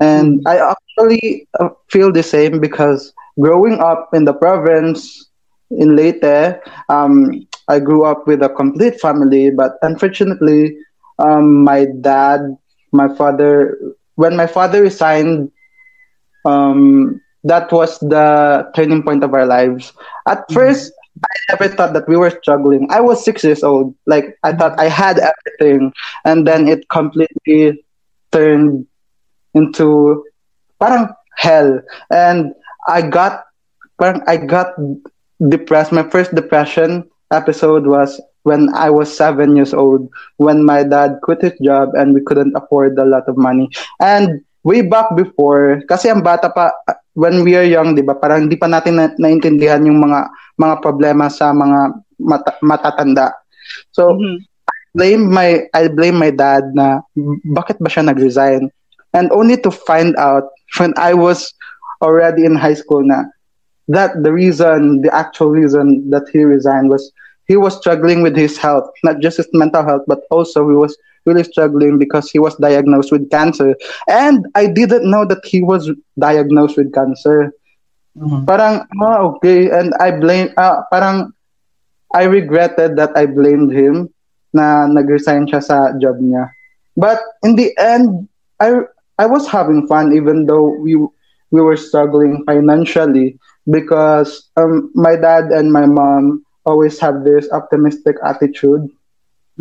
And 0.00 0.40
mm. 0.40 0.42
I 0.46 0.58
actually 0.72 1.48
uh, 1.60 1.70
feel 1.90 2.12
the 2.12 2.22
same 2.22 2.60
because 2.60 3.12
growing 3.40 3.80
up 3.80 4.10
in 4.14 4.24
the 4.24 4.34
province 4.34 5.28
in 5.70 5.96
Leyte, 5.96 6.60
um, 6.88 7.30
I 7.68 7.78
grew 7.80 8.04
up 8.04 8.26
with 8.26 8.42
a 8.42 8.48
complete 8.48 9.00
family, 9.00 9.50
but 9.50 9.72
unfortunately, 9.82 10.76
um, 11.18 11.64
my 11.64 11.86
dad, 12.00 12.40
my 12.92 13.08
father, 13.14 13.76
when 14.16 14.36
my 14.36 14.46
father 14.46 14.82
resigned, 14.82 15.50
um, 16.44 17.20
that 17.44 17.70
was 17.72 17.98
the 18.00 18.68
turning 18.74 19.02
point 19.02 19.22
of 19.24 19.32
our 19.34 19.46
lives. 19.46 19.92
At 20.26 20.48
mm. 20.48 20.54
first, 20.54 20.92
I 21.24 21.52
never 21.52 21.68
thought 21.74 21.92
that 21.94 22.08
we 22.08 22.16
were 22.16 22.30
struggling. 22.30 22.86
I 22.90 23.00
was 23.00 23.24
six 23.24 23.44
years 23.44 23.62
old. 23.62 23.94
Like 24.06 24.36
I 24.42 24.52
thought 24.52 24.78
I 24.78 24.88
had 24.88 25.18
everything, 25.18 25.92
and 26.24 26.46
then 26.46 26.68
it 26.68 26.88
completely 26.88 27.84
turned 28.32 28.86
into 29.54 30.24
parang 30.80 31.08
hell. 31.36 31.80
And 32.10 32.52
I 32.88 33.02
got, 33.02 33.44
parang 33.98 34.22
I 34.26 34.36
got 34.36 34.76
depressed. 35.48 35.92
My 35.92 36.04
first 36.08 36.34
depression 36.34 37.08
episode 37.32 37.86
was 37.86 38.20
when 38.42 38.72
I 38.74 38.90
was 38.90 39.10
seven 39.10 39.56
years 39.56 39.74
old, 39.74 40.08
when 40.36 40.64
my 40.64 40.84
dad 40.84 41.18
quit 41.22 41.42
his 41.42 41.58
job 41.62 41.90
and 41.94 42.14
we 42.14 42.22
couldn't 42.22 42.54
afford 42.54 42.98
a 42.98 43.04
lot 43.04 43.28
of 43.28 43.36
money. 43.36 43.68
And 44.00 44.44
way 44.62 44.82
back 44.82 45.16
before, 45.16 45.82
kasi 45.88 46.08
ang 46.10 46.22
bata 46.22 46.50
pa, 46.50 46.70
when 47.16 47.40
we 47.40 47.56
are 47.56 47.64
young, 47.64 47.96
di 47.96 48.04
ba, 48.04 48.12
parang 48.12 48.46
di 48.46 48.60
pa 48.60 48.68
natin 48.68 49.00
na, 49.00 49.08
naintindihan 49.16 49.80
yung 49.88 50.04
mga 50.04 50.28
mga 50.60 50.76
problema 50.84 51.32
sa 51.32 51.50
mga 51.56 51.96
mata, 52.20 52.52
matatanda. 52.60 53.32
So, 53.96 54.12
mm-hmm. 54.12 54.44
blame 54.92 55.24
my 55.32 55.64
I 55.72 55.88
blame 55.88 56.20
my 56.20 56.28
dad 56.28 56.76
na 56.76 57.00
bakit 57.56 57.80
ba 57.80 57.88
siya 57.88 58.12
nag-resign? 58.12 58.68
And 59.16 59.32
only 59.32 59.56
to 59.64 59.72
find 59.72 60.12
out 60.20 60.52
when 60.76 60.92
I 61.00 61.16
was 61.16 61.56
already 62.04 62.44
in 62.44 62.52
high 62.52 62.76
school 62.76 63.00
na 63.00 63.24
that 63.88 64.12
the 64.20 64.32
reason, 64.32 65.00
the 65.00 65.08
actual 65.08 65.56
reason 65.56 66.12
that 66.12 66.28
he 66.28 66.44
resigned 66.44 66.92
was 66.92 67.08
he 67.48 67.56
was 67.56 67.80
struggling 67.80 68.20
with 68.20 68.36
his 68.36 68.60
health, 68.60 68.92
not 69.00 69.24
just 69.24 69.40
his 69.40 69.48
mental 69.56 69.80
health, 69.80 70.04
but 70.04 70.20
also 70.28 70.68
he 70.68 70.76
was 70.76 70.92
really 71.26 71.44
struggling 71.44 71.98
because 71.98 72.30
he 72.30 72.38
was 72.38 72.54
diagnosed 72.56 73.12
with 73.12 73.30
cancer. 73.30 73.76
And 74.08 74.46
I 74.54 74.66
didn't 74.66 75.08
know 75.08 75.24
that 75.26 75.44
he 75.44 75.62
was 75.62 75.90
diagnosed 76.18 76.76
with 76.76 76.94
cancer. 76.94 77.52
Mm-hmm. 78.16 78.44
Parang, 78.46 78.86
ah, 79.02 79.18
okay. 79.36 79.70
And 79.70 79.92
I 80.00 80.12
blame, 80.12 80.50
uh, 80.56 80.82
parang, 80.90 81.32
I 82.14 82.24
regretted 82.24 82.96
that 82.96 83.16
I 83.16 83.26
blamed 83.26 83.72
him 83.72 84.08
na 84.54 84.86
nag-resign 84.86 85.50
siya 85.50 85.60
sa 85.60 85.92
job 86.00 86.16
niya. 86.16 86.48
But 86.96 87.20
in 87.44 87.56
the 87.60 87.76
end, 87.76 88.28
I 88.56 88.88
I 89.20 89.26
was 89.28 89.44
having 89.48 89.84
fun 89.84 90.16
even 90.16 90.48
though 90.48 90.72
we 90.80 90.96
we 91.52 91.60
were 91.60 91.76
struggling 91.76 92.44
financially 92.48 93.36
because 93.68 94.48
um, 94.56 94.90
my 94.94 95.16
dad 95.16 95.52
and 95.52 95.72
my 95.72 95.84
mom 95.84 96.44
always 96.64 96.98
have 97.00 97.24
this 97.24 97.48
optimistic 97.52 98.16
attitude. 98.24 98.88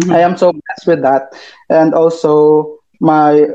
Mm-hmm. 0.01 0.11
I 0.11 0.19
am 0.19 0.37
so 0.37 0.51
blessed 0.51 0.87
with 0.87 1.01
that, 1.03 1.33
and 1.69 1.93
also 1.93 2.77
my 2.99 3.47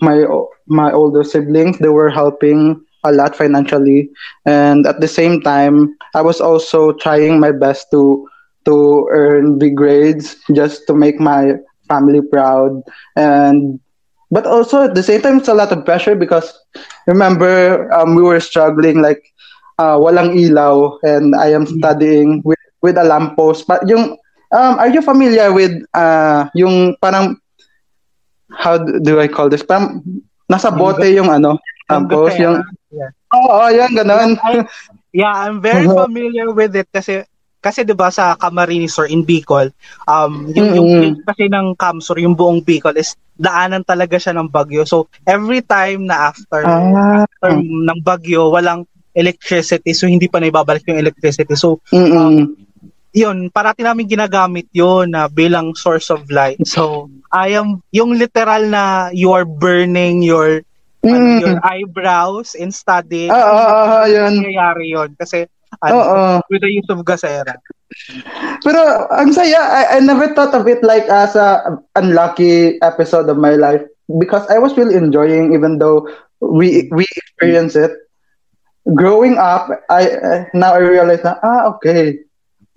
my 0.00 0.24
my 0.66 0.92
older 0.92 1.24
siblings 1.24 1.78
they 1.78 1.88
were 1.88 2.10
helping 2.10 2.80
a 3.04 3.12
lot 3.12 3.34
financially, 3.36 4.10
and 4.44 4.86
at 4.86 5.00
the 5.00 5.08
same 5.08 5.40
time 5.40 5.96
I 6.14 6.22
was 6.22 6.40
also 6.40 6.92
trying 6.92 7.40
my 7.40 7.52
best 7.52 7.88
to 7.92 8.26
to 8.66 9.06
earn 9.10 9.58
big 9.58 9.76
grades 9.76 10.36
just 10.54 10.86
to 10.88 10.94
make 10.94 11.20
my 11.20 11.54
family 11.88 12.20
proud 12.20 12.82
and 13.16 13.78
but 14.30 14.46
also 14.46 14.82
at 14.84 14.94
the 14.94 15.02
same 15.02 15.20
time 15.22 15.38
it's 15.38 15.48
a 15.48 15.54
lot 15.54 15.70
of 15.72 15.84
pressure 15.84 16.14
because 16.14 16.52
remember 17.06 17.90
um, 17.94 18.14
we 18.14 18.22
were 18.22 18.40
struggling 18.40 19.00
like 19.00 19.22
uh, 19.78 19.96
walang 19.96 20.34
ilaw 20.36 20.98
and 21.02 21.34
I 21.34 21.52
am 21.52 21.66
studying 21.66 22.42
with 22.44 22.58
with 22.82 22.96
a 22.98 23.04
lamppost. 23.04 23.66
But 23.66 23.86
yung 23.88 24.16
um, 24.56 24.80
are 24.80 24.88
you 24.88 25.04
familiar 25.04 25.52
with 25.52 25.84
uh, 25.92 26.48
yung 26.56 26.96
parang 26.96 27.36
how 28.48 28.80
do 28.80 29.20
I 29.20 29.28
call 29.28 29.52
this? 29.52 29.60
Parang 29.60 30.00
nasa 30.48 30.72
bote 30.72 31.04
yung 31.12 31.28
ano, 31.28 31.60
lamppost 31.92 32.40
yung 32.40 32.64
yeah. 32.88 33.12
Oo, 33.36 33.68
oh, 33.68 33.68
yan 33.68 33.92
ganun. 33.92 34.40
yeah, 35.12 35.34
I'm 35.34 35.60
very 35.60 35.84
familiar 36.00 36.48
with 36.56 36.72
it 36.72 36.88
kasi 36.88 37.28
kasi 37.60 37.82
'di 37.82 37.98
ba 37.98 38.14
sa 38.14 38.38
Camarines 38.38 38.94
or 38.96 39.10
in 39.10 39.26
Bicol, 39.26 39.74
um 40.06 40.48
yung, 40.54 40.68
mm-hmm. 40.70 40.76
yung 40.78 41.14
kasi 41.26 41.50
ng 41.50 41.74
Camsor, 41.74 42.22
yung 42.22 42.38
buong 42.38 42.62
Bicol 42.62 42.94
is 42.94 43.18
daanan 43.36 43.84
talaga 43.84 44.16
siya 44.16 44.32
ng 44.38 44.48
bagyo. 44.48 44.86
So 44.88 45.12
every 45.26 45.60
time 45.60 46.08
na 46.08 46.32
after, 46.32 46.62
ah. 46.64 47.26
after 47.26 47.58
ng 47.60 48.00
bagyo, 48.00 48.48
walang 48.48 48.88
electricity 49.16 49.96
so 49.96 50.04
hindi 50.04 50.28
pa 50.28 50.38
naibabalik 50.38 50.86
yung 50.86 51.00
electricity. 51.00 51.58
So 51.58 51.82
um, 51.90 52.65
yun, 53.16 53.48
parati 53.48 53.80
namin 53.80 54.04
ginagamit 54.04 54.68
yun 54.76 55.16
na 55.16 55.24
uh, 55.24 55.28
bilang 55.32 55.72
source 55.72 56.12
of 56.12 56.28
light. 56.28 56.60
So, 56.68 57.08
I 57.32 57.56
am, 57.56 57.80
yung 57.88 58.20
literal 58.20 58.68
na 58.68 59.08
you 59.08 59.32
are 59.32 59.48
burning 59.48 60.20
your, 60.20 60.60
mm. 61.00 61.08
ano, 61.08 61.40
your 61.40 61.56
eyebrows 61.64 62.52
in 62.52 62.68
studying. 62.68 63.32
Oo, 63.32 63.40
oh, 63.40 63.56
oh, 63.56 63.86
oh, 63.88 64.04
yun. 64.04 64.44
Nangyayari 64.44 64.92
yun. 64.92 65.16
Kasi, 65.16 65.48
ano, 65.80 65.96
oh, 65.96 66.04
oh. 66.12 66.36
with 66.52 66.60
the 66.60 66.68
use 66.68 66.86
of 66.92 67.00
gasera. 67.08 67.56
Pero, 68.60 69.08
ang 69.08 69.32
saya, 69.32 69.64
I, 69.64 69.82
I 69.96 69.98
never 70.04 70.36
thought 70.36 70.52
of 70.52 70.68
it 70.68 70.84
like 70.84 71.08
as 71.08 71.32
a 71.40 71.80
unlucky 71.96 72.76
episode 72.84 73.32
of 73.32 73.40
my 73.40 73.56
life 73.56 73.80
because 74.20 74.44
I 74.52 74.60
was 74.60 74.76
really 74.76 74.94
enjoying 74.94 75.56
even 75.56 75.78
though 75.80 76.04
we 76.44 76.92
we 76.92 77.08
experience 77.16 77.74
it. 77.74 77.90
Growing 78.94 79.34
up, 79.34 79.66
I 79.90 80.14
uh, 80.14 80.40
now 80.54 80.74
I 80.78 80.84
realize 80.84 81.24
na, 81.24 81.40
ah, 81.42 81.74
okay, 81.74 82.25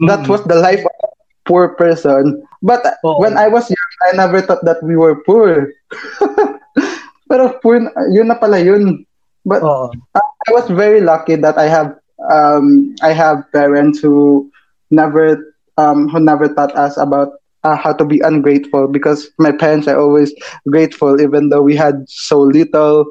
that 0.07 0.27
was 0.27 0.43
the 0.45 0.55
life 0.55 0.79
of 0.79 0.95
a 1.03 1.07
poor 1.45 1.69
person. 1.75 2.43
But 2.61 2.85
oh. 3.03 3.19
when 3.19 3.37
I 3.37 3.47
was 3.47 3.69
young, 3.69 3.91
I 4.07 4.15
never 4.15 4.41
thought 4.41 4.63
that 4.65 4.81
we 4.83 4.95
were 4.95 5.23
poor. 5.23 5.73
Pero 7.29 7.59
poor, 7.61 7.79
yun 8.09 8.27
na 8.27 8.35
pala 8.35 8.59
yun. 8.59 9.05
But 9.45 9.63
oh. 9.63 9.91
I 10.15 10.51
was 10.51 10.69
very 10.69 11.01
lucky 11.01 11.35
that 11.35 11.57
I 11.57 11.67
have 11.67 11.95
um, 12.31 12.95
I 13.01 13.13
have 13.13 13.43
parents 13.51 13.99
who 13.99 14.51
never 14.91 15.37
um, 15.77 16.09
who 16.09 16.19
never 16.19 16.47
taught 16.51 16.75
us 16.75 16.97
about 16.97 17.39
uh, 17.63 17.75
how 17.75 17.93
to 17.93 18.05
be 18.05 18.19
ungrateful 18.19 18.87
because 18.87 19.29
my 19.37 19.51
parents 19.51 19.87
are 19.87 19.99
always 19.99 20.33
grateful 20.67 21.21
even 21.21 21.49
though 21.49 21.61
we 21.61 21.75
had 21.75 22.03
so 22.09 22.39
little. 22.39 23.05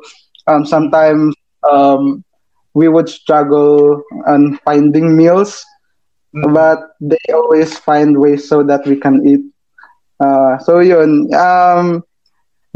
Um, 0.47 0.65
sometimes 0.65 1.35
um, 1.69 2.25
we 2.75 2.89
would 2.89 3.09
struggle 3.09 4.03
on 4.27 4.59
finding 4.65 5.17
meals 5.17 5.65
Mm-hmm. 6.35 6.53
But 6.53 6.97
they 7.01 7.19
always 7.33 7.79
find 7.79 8.19
ways 8.19 8.49
so 8.49 8.63
that 8.65 8.87
we 8.87 8.97
can 8.97 9.27
eat. 9.27 9.41
Uh, 10.21 10.59
so 10.59 10.81
yun, 10.81 11.33
um, 11.35 12.05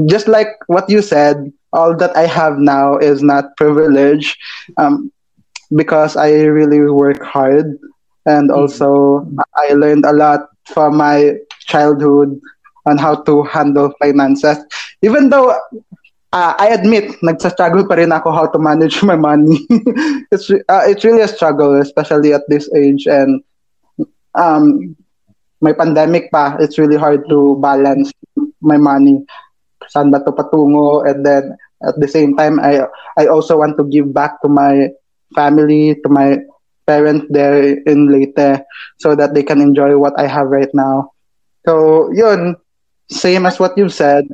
just 0.07 0.29
like 0.29 0.49
what 0.67 0.89
you 0.89 1.03
said, 1.03 1.53
all 1.73 1.97
that 1.97 2.17
I 2.17 2.27
have 2.27 2.59
now 2.59 2.97
is 2.99 3.23
not 3.23 3.57
privilege, 3.57 4.39
um, 4.77 5.11
because 5.75 6.17
I 6.17 6.45
really 6.45 6.81
work 6.81 7.23
hard, 7.23 7.79
and 8.27 8.51
mm-hmm. 8.51 8.59
also 8.59 9.27
I 9.57 9.73
learned 9.75 10.05
a 10.05 10.13
lot 10.13 10.49
from 10.67 10.97
my 10.97 11.37
childhood 11.67 12.41
on 12.87 12.99
how 12.99 13.23
to 13.25 13.43
handle 13.43 13.93
finances. 14.01 14.59
Even 15.03 15.31
though 15.31 15.55
uh, 16.33 16.55
I 16.59 16.73
admit, 16.73 17.21
nagsa-struggle 17.21 17.85
pa 17.87 18.01
rin 18.01 18.11
ako 18.11 18.33
how 18.33 18.47
to 18.49 18.59
manage 18.59 19.05
my 19.05 19.17
money. 19.17 19.69
it's 20.33 20.49
uh, 20.51 20.85
it's 20.89 21.05
really 21.05 21.23
a 21.23 21.31
struggle, 21.31 21.77
especially 21.79 22.33
at 22.33 22.43
this 22.49 22.73
age, 22.73 23.07
and 23.07 23.45
um, 24.35 24.97
may 25.61 25.77
pandemic 25.77 26.33
pa. 26.33 26.57
It's 26.59 26.81
really 26.81 26.97
hard 26.97 27.29
to 27.29 27.61
balance 27.61 28.11
my 28.65 28.81
money. 28.81 29.23
Saan 29.93 30.11
ba 30.11 30.25
to 30.25 30.33
patungo? 30.33 31.05
And 31.05 31.25
then 31.25 31.55
at 31.85 32.01
the 32.01 32.09
same 32.09 32.35
time, 32.35 32.59
I 32.59 32.89
I 33.21 33.29
also 33.29 33.61
want 33.61 33.77
to 33.77 33.85
give 33.85 34.11
back 34.11 34.41
to 34.43 34.49
my 34.49 34.89
family, 35.37 36.01
to 36.01 36.09
my 36.09 36.41
parents 36.89 37.29
there 37.31 37.79
in 37.85 38.09
Leyte, 38.11 38.65
so 38.99 39.15
that 39.15 39.37
they 39.37 39.45
can 39.45 39.61
enjoy 39.61 39.95
what 40.01 40.17
I 40.19 40.27
have 40.27 40.49
right 40.49 40.73
now. 40.73 41.13
So 41.69 42.11
yun, 42.11 42.57
same 43.07 43.47
as 43.47 43.61
what 43.61 43.79
you 43.79 43.87
said 43.87 44.27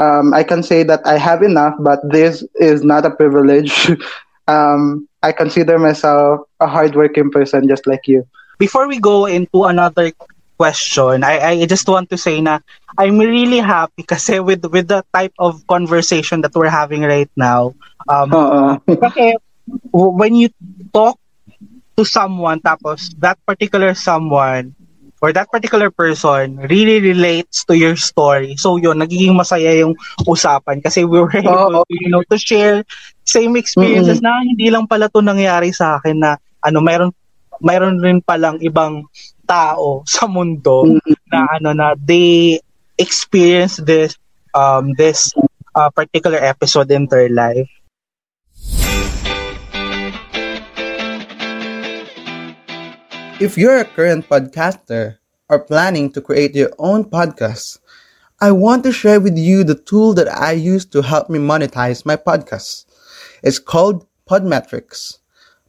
um, 0.00 0.32
I 0.32 0.42
can 0.42 0.64
say 0.64 0.82
that 0.88 1.04
I 1.04 1.20
have 1.20 1.44
enough, 1.44 1.76
but 1.78 2.00
this 2.08 2.42
is 2.56 2.82
not 2.82 3.04
a 3.04 3.12
privilege. 3.12 3.92
um, 4.48 5.06
I 5.22 5.32
consider 5.32 5.78
myself 5.78 6.48
a 6.58 6.66
hardworking 6.66 7.30
person 7.30 7.68
just 7.68 7.86
like 7.86 8.08
you. 8.08 8.24
Before 8.56 8.88
we 8.88 8.98
go 8.98 9.26
into 9.26 9.64
another 9.64 10.12
question, 10.56 11.22
I, 11.22 11.60
I 11.60 11.66
just 11.66 11.86
want 11.88 12.08
to 12.10 12.16
say 12.16 12.40
na 12.40 12.60
I'm 12.96 13.20
really 13.20 13.60
happy 13.60 14.02
kasi 14.08 14.40
with 14.40 14.64
with 14.72 14.88
the 14.88 15.04
type 15.12 15.36
of 15.38 15.60
conversation 15.68 16.40
that 16.48 16.56
we're 16.56 16.72
having 16.72 17.04
right 17.04 17.30
now. 17.36 17.76
Um, 18.08 18.32
uh-uh. 18.32 18.80
kasi 19.04 19.36
when 19.92 20.32
you 20.32 20.48
talk 20.96 21.20
to 22.00 22.08
someone 22.08 22.64
tapos 22.64 23.12
that 23.20 23.36
particular 23.44 23.92
someone 23.92 24.72
or 25.20 25.32
that 25.32 25.52
particular 25.52 25.92
person 25.92 26.56
really 26.68 27.00
relates 27.00 27.64
to 27.68 27.76
your 27.76 27.94
story. 27.94 28.56
So 28.56 28.80
yun, 28.80 28.98
nagiging 28.98 29.36
masaya 29.36 29.76
yung 29.76 29.94
usapan 30.24 30.80
kasi 30.80 31.04
we 31.04 31.20
were 31.20 31.32
able 31.40 31.84
oh. 31.84 31.84
to, 31.84 31.92
you 31.92 32.08
know, 32.08 32.24
to 32.32 32.36
share 32.40 32.84
same 33.28 33.54
experiences 33.56 34.24
mm-hmm. 34.24 34.32
na 34.32 34.48
hindi 34.48 34.72
lang 34.72 34.88
pala 34.88 35.12
to 35.12 35.20
nangyari 35.20 35.70
sa 35.76 36.00
akin 36.00 36.24
na 36.24 36.30
ano, 36.64 36.80
mayroon 36.80 37.12
mayroon 37.60 38.00
rin 38.00 38.24
palang 38.24 38.56
ibang 38.64 39.04
tao 39.44 40.02
sa 40.08 40.24
mundo 40.24 40.88
mm-hmm. 40.88 41.16
na 41.28 41.38
ano 41.60 41.70
na 41.76 41.86
they 42.00 42.58
experience 42.96 43.80
this 43.84 44.16
um 44.56 44.96
this 44.96 45.32
uh, 45.76 45.92
particular 45.92 46.40
episode 46.40 46.90
in 46.90 47.06
their 47.06 47.28
life. 47.28 47.68
If 53.40 53.56
you're 53.56 53.78
a 53.78 53.86
current 53.86 54.28
podcaster 54.28 55.16
or 55.48 55.60
planning 55.60 56.12
to 56.12 56.20
create 56.20 56.54
your 56.54 56.72
own 56.78 57.04
podcast, 57.06 57.78
I 58.38 58.52
want 58.52 58.84
to 58.84 58.92
share 58.92 59.18
with 59.18 59.38
you 59.38 59.64
the 59.64 59.76
tool 59.76 60.12
that 60.12 60.28
I 60.28 60.52
use 60.52 60.84
to 60.92 61.00
help 61.00 61.30
me 61.30 61.38
monetize 61.38 62.04
my 62.04 62.16
podcast. 62.16 62.84
It's 63.42 63.58
called 63.58 64.06
Podmetrics. 64.28 65.20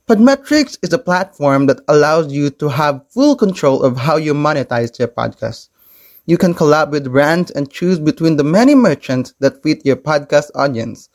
Podmetrics 0.06 0.80
is 0.84 0.92
a 0.92 1.00
platform 1.00 1.68
that 1.68 1.80
allows 1.88 2.34
you 2.34 2.50
to 2.50 2.68
have 2.68 3.10
full 3.10 3.38
control 3.38 3.84
of 3.84 3.96
how 3.96 4.18
you 4.18 4.34
monetize 4.34 5.00
your 5.00 5.08
podcast. 5.08 5.70
You 6.26 6.38
can 6.38 6.54
collab 6.54 6.92
with 6.92 7.10
brands 7.10 7.52
and 7.52 7.72
choose 7.72 8.00
between 8.00 8.36
the 8.36 8.44
many 8.44 8.76
merchants 8.76 9.34
that 9.40 9.64
fit 9.64 9.86
your 9.86 9.96
podcast 9.96 10.52
audience. 10.56 11.08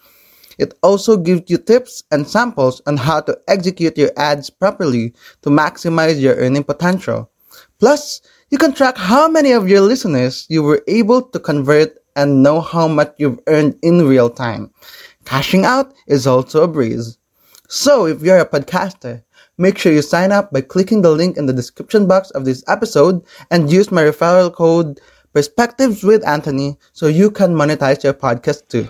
It 0.58 0.74
also 0.82 1.16
gives 1.16 1.50
you 1.50 1.58
tips 1.58 2.02
and 2.10 2.26
samples 2.26 2.80
on 2.86 2.96
how 2.96 3.20
to 3.22 3.38
execute 3.48 3.98
your 3.98 4.10
ads 4.16 4.50
properly 4.50 5.14
to 5.42 5.50
maximize 5.50 6.20
your 6.20 6.36
earning 6.36 6.64
potential. 6.64 7.30
Plus, 7.78 8.20
you 8.50 8.58
can 8.58 8.72
track 8.72 8.96
how 8.96 9.28
many 9.28 9.52
of 9.52 9.68
your 9.68 9.80
listeners 9.80 10.46
you 10.48 10.62
were 10.62 10.82
able 10.88 11.22
to 11.22 11.38
convert 11.38 11.98
and 12.14 12.42
know 12.42 12.60
how 12.60 12.88
much 12.88 13.14
you've 13.18 13.40
earned 13.46 13.78
in 13.82 14.06
real 14.06 14.30
time. 14.30 14.70
Cashing 15.24 15.64
out 15.64 15.92
is 16.06 16.26
also 16.26 16.62
a 16.62 16.68
breeze. 16.68 17.18
So 17.68 18.06
if 18.06 18.22
you're 18.22 18.38
a 18.38 18.48
podcaster, 18.48 19.22
make 19.58 19.76
sure 19.76 19.92
you 19.92 20.02
sign 20.02 20.32
up 20.32 20.52
by 20.52 20.60
clicking 20.60 21.02
the 21.02 21.10
link 21.10 21.36
in 21.36 21.46
the 21.46 21.52
description 21.52 22.06
box 22.06 22.30
of 22.30 22.44
this 22.44 22.64
episode 22.68 23.22
and 23.50 23.70
use 23.70 23.90
my 23.90 24.02
referral 24.02 24.52
code 24.52 25.00
Perspectives 25.36 26.02
with 26.02 26.26
Anthony 26.26 26.78
so 26.94 27.08
you 27.08 27.30
can 27.30 27.54
monetize 27.54 28.02
your 28.02 28.14
podcast 28.14 28.68
too. 28.68 28.88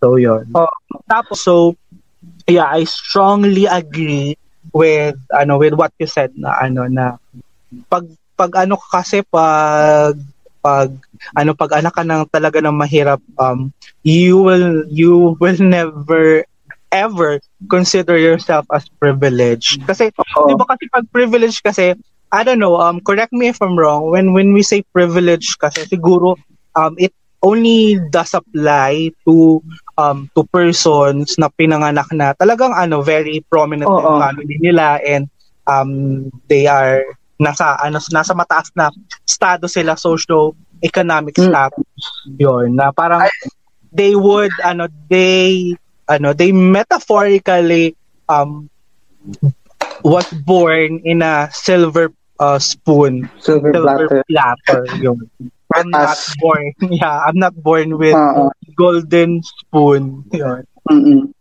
So 0.00 0.16
yun. 0.16 0.48
Oh. 0.56 0.72
Tapos 1.06 1.44
so 1.44 1.76
yeah, 2.48 2.66
I 2.66 2.84
strongly 2.84 3.68
agree 3.68 4.36
with 4.72 5.16
ano 5.32 5.56
with 5.56 5.74
what 5.74 5.92
you 6.00 6.06
said 6.06 6.32
na 6.36 6.56
ano 6.60 6.88
na 6.88 7.16
pag 7.88 8.06
pag 8.36 8.52
ano 8.56 8.76
ka 8.76 9.00
kasi 9.00 9.24
pag 9.24 10.16
pag 10.60 10.92
ano 11.36 11.56
pag 11.56 11.72
anak 11.80 11.96
ka 11.96 12.04
ng 12.04 12.28
talaga 12.28 12.60
ng 12.60 12.76
mahirap 12.76 13.20
um 13.40 13.72
you 14.04 14.36
will 14.40 14.84
you 14.92 15.36
will 15.40 15.56
never 15.58 16.44
ever 16.92 17.40
consider 17.72 18.20
yourself 18.20 18.68
as 18.70 18.84
privileged 19.00 19.80
kasi 19.88 20.12
Oo. 20.36 20.52
di 20.52 20.54
ba 20.54 20.68
kasi 20.68 20.84
pag 20.92 21.06
privileged 21.08 21.64
kasi 21.64 21.96
I 22.30 22.40
don't 22.44 22.60
know 22.60 22.78
um 22.78 23.00
correct 23.00 23.32
me 23.32 23.48
if 23.48 23.58
I'm 23.64 23.74
wrong 23.74 24.12
when 24.12 24.36
when 24.36 24.52
we 24.52 24.62
say 24.62 24.84
privilege 24.92 25.56
kasi 25.56 25.88
siguro 25.88 26.36
um 26.76 26.94
it 27.00 27.16
only 27.42 27.96
does 28.10 28.32
apply 28.34 29.10
to 29.24 29.60
um 29.96 30.28
to 30.36 30.44
persons 30.48 31.36
na 31.40 31.48
pinanganak 31.48 32.08
na 32.12 32.32
talagang 32.36 32.72
ano 32.72 33.00
very 33.00 33.40
prominent 33.48 33.88
Oo. 33.88 33.96
yung 34.00 34.20
family 34.20 34.56
nila 34.60 35.00
and 35.02 35.28
um 35.66 36.26
they 36.48 36.66
are 36.66 37.04
nasa 37.40 37.76
ano 37.80 37.96
nasa 38.12 38.32
mataas 38.36 38.68
na 38.76 38.92
estado 39.24 39.64
sila 39.68 39.96
socio 39.96 40.52
economic 40.84 41.36
Mm. 41.36 41.48
status 41.48 42.04
yon 42.36 42.76
na 42.76 42.92
parang 42.92 43.24
they 43.92 44.12
would 44.16 44.52
ano 44.64 44.88
they 45.08 45.72
ano 46.08 46.32
they 46.36 46.52
metaphorically 46.52 47.96
um 48.28 48.68
was 50.02 50.26
born 50.44 51.00
in 51.04 51.22
a 51.22 51.48
silver 51.52 52.12
uh, 52.38 52.58
spoon 52.58 53.28
Silver 53.40 53.72
silver 53.72 54.08
platter. 54.08 54.22
platter 54.28 54.82
yun 55.00 55.18
I'm 55.74 55.98
not 55.98 56.18
born 56.38 56.72
yeah 57.00 57.20
I'm 57.26 57.36
not 57.38 57.54
born 57.62 57.98
with 57.98 58.18
Oo. 58.18 58.46
golden 58.76 59.42
spoon 59.42 60.24
Mm-mm. 60.90 61.32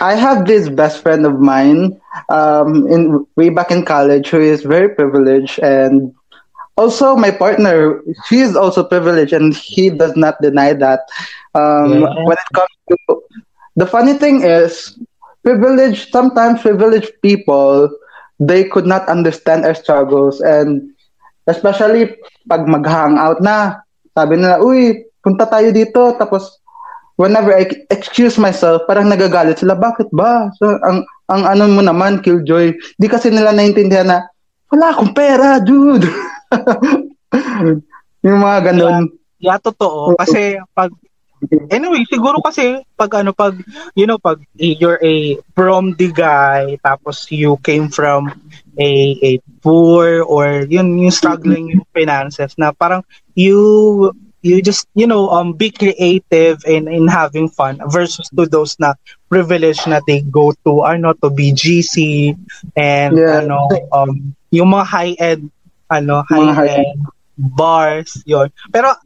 I 0.00 0.14
have 0.14 0.46
this 0.46 0.68
best 0.68 1.02
friend 1.02 1.24
of 1.26 1.40
mine 1.40 2.00
um, 2.28 2.86
in 2.88 3.26
way 3.36 3.48
back 3.50 3.70
in 3.70 3.84
college 3.84 4.28
who 4.30 4.40
is 4.40 4.62
very 4.62 4.88
privileged 4.94 5.58
and 5.60 6.12
also 6.76 7.16
my 7.16 7.30
partner 7.30 8.00
he 8.28 8.40
is 8.40 8.56
also 8.56 8.84
privileged 8.84 9.32
and 9.32 9.54
he 9.54 9.90
does 9.90 10.16
not 10.16 10.34
deny 10.42 10.72
that 10.74 11.00
um, 11.54 12.02
Yeah. 12.02 12.14
when 12.22 12.36
it 12.36 12.50
comes 12.54 12.76
to 12.90 13.20
the 13.76 13.86
funny 13.86 14.14
thing 14.14 14.42
is 14.42 14.98
privileged 15.44 16.10
sometimes 16.10 16.60
privileged 16.62 17.12
people 17.22 17.88
they 18.38 18.64
could 18.64 18.86
not 18.86 19.08
understand 19.08 19.64
our 19.64 19.74
struggles 19.74 20.40
and 20.40 20.82
especially 21.46 22.14
pag 22.46 22.66
mag-hangout 22.66 23.38
na 23.40 23.80
sabi 24.12 24.38
nila 24.38 24.60
uy 24.62 25.06
punta 25.22 25.46
tayo 25.46 25.70
dito 25.70 26.14
tapos 26.18 26.62
whenever 27.16 27.52
I 27.52 27.64
excuse 27.88 28.36
myself, 28.36 28.84
parang 28.84 29.08
nagagalit 29.08 29.60
sila. 29.60 29.74
Bakit 29.76 30.12
ba? 30.12 30.52
So, 30.60 30.76
ang, 30.84 31.02
ang 31.32 31.42
ano 31.48 31.64
mo 31.68 31.82
naman, 31.82 32.20
Killjoy, 32.20 32.76
di 32.96 33.06
kasi 33.08 33.32
nila 33.32 33.52
naintindihan 33.52 34.08
na, 34.08 34.18
wala 34.70 34.92
akong 34.92 35.16
pera, 35.16 35.58
dude. 35.58 36.06
yung 38.24 38.40
mga 38.40 38.72
ganun. 38.72 39.10
Yeah, 39.40 39.60
totoo. 39.60 40.16
Kasi 40.16 40.60
pag 40.76 40.92
Anyway, 41.68 42.02
siguro 42.08 42.40
kasi 42.40 42.80
pag 42.96 43.12
ano 43.20 43.36
pag 43.36 43.54
you 43.92 44.08
know 44.08 44.16
pag 44.16 44.40
you're 44.56 44.98
a 45.04 45.36
from 45.52 45.92
the 46.00 46.08
guy 46.08 46.80
tapos 46.80 47.28
you 47.28 47.60
came 47.60 47.92
from 47.92 48.32
a 48.80 48.90
a 49.20 49.30
poor 49.60 50.24
or 50.24 50.64
yun 50.64 50.96
yung 50.96 51.12
struggling 51.12 51.76
yung 51.76 51.84
finances 51.92 52.56
na 52.56 52.72
parang 52.72 53.04
you 53.36 54.10
you 54.40 54.62
just 54.62 54.88
you 54.94 55.04
know 55.06 55.28
um 55.28 55.52
be 55.52 55.68
creative 55.70 56.62
in 56.64 56.88
in 56.88 57.04
having 57.08 57.48
fun 57.52 57.76
versus 57.90 58.28
to 58.32 58.46
those 58.48 58.78
na 58.80 58.94
privilege 59.28 59.84
na 59.84 60.00
they 60.06 60.22
go 60.22 60.54
to 60.64 60.86
ano 60.86 61.12
to 61.18 61.28
BGC 61.28 62.32
and 62.78 63.12
Yeah. 63.16 63.44
ano 63.44 63.68
um 63.92 64.32
yung 64.54 64.72
mga 64.72 64.86
high 64.86 65.14
end 65.18 65.50
ano 65.90 66.22
high 66.24 66.80
end 66.80 67.00
bars 67.36 68.24
yon 68.24 68.48
pero 68.72 68.96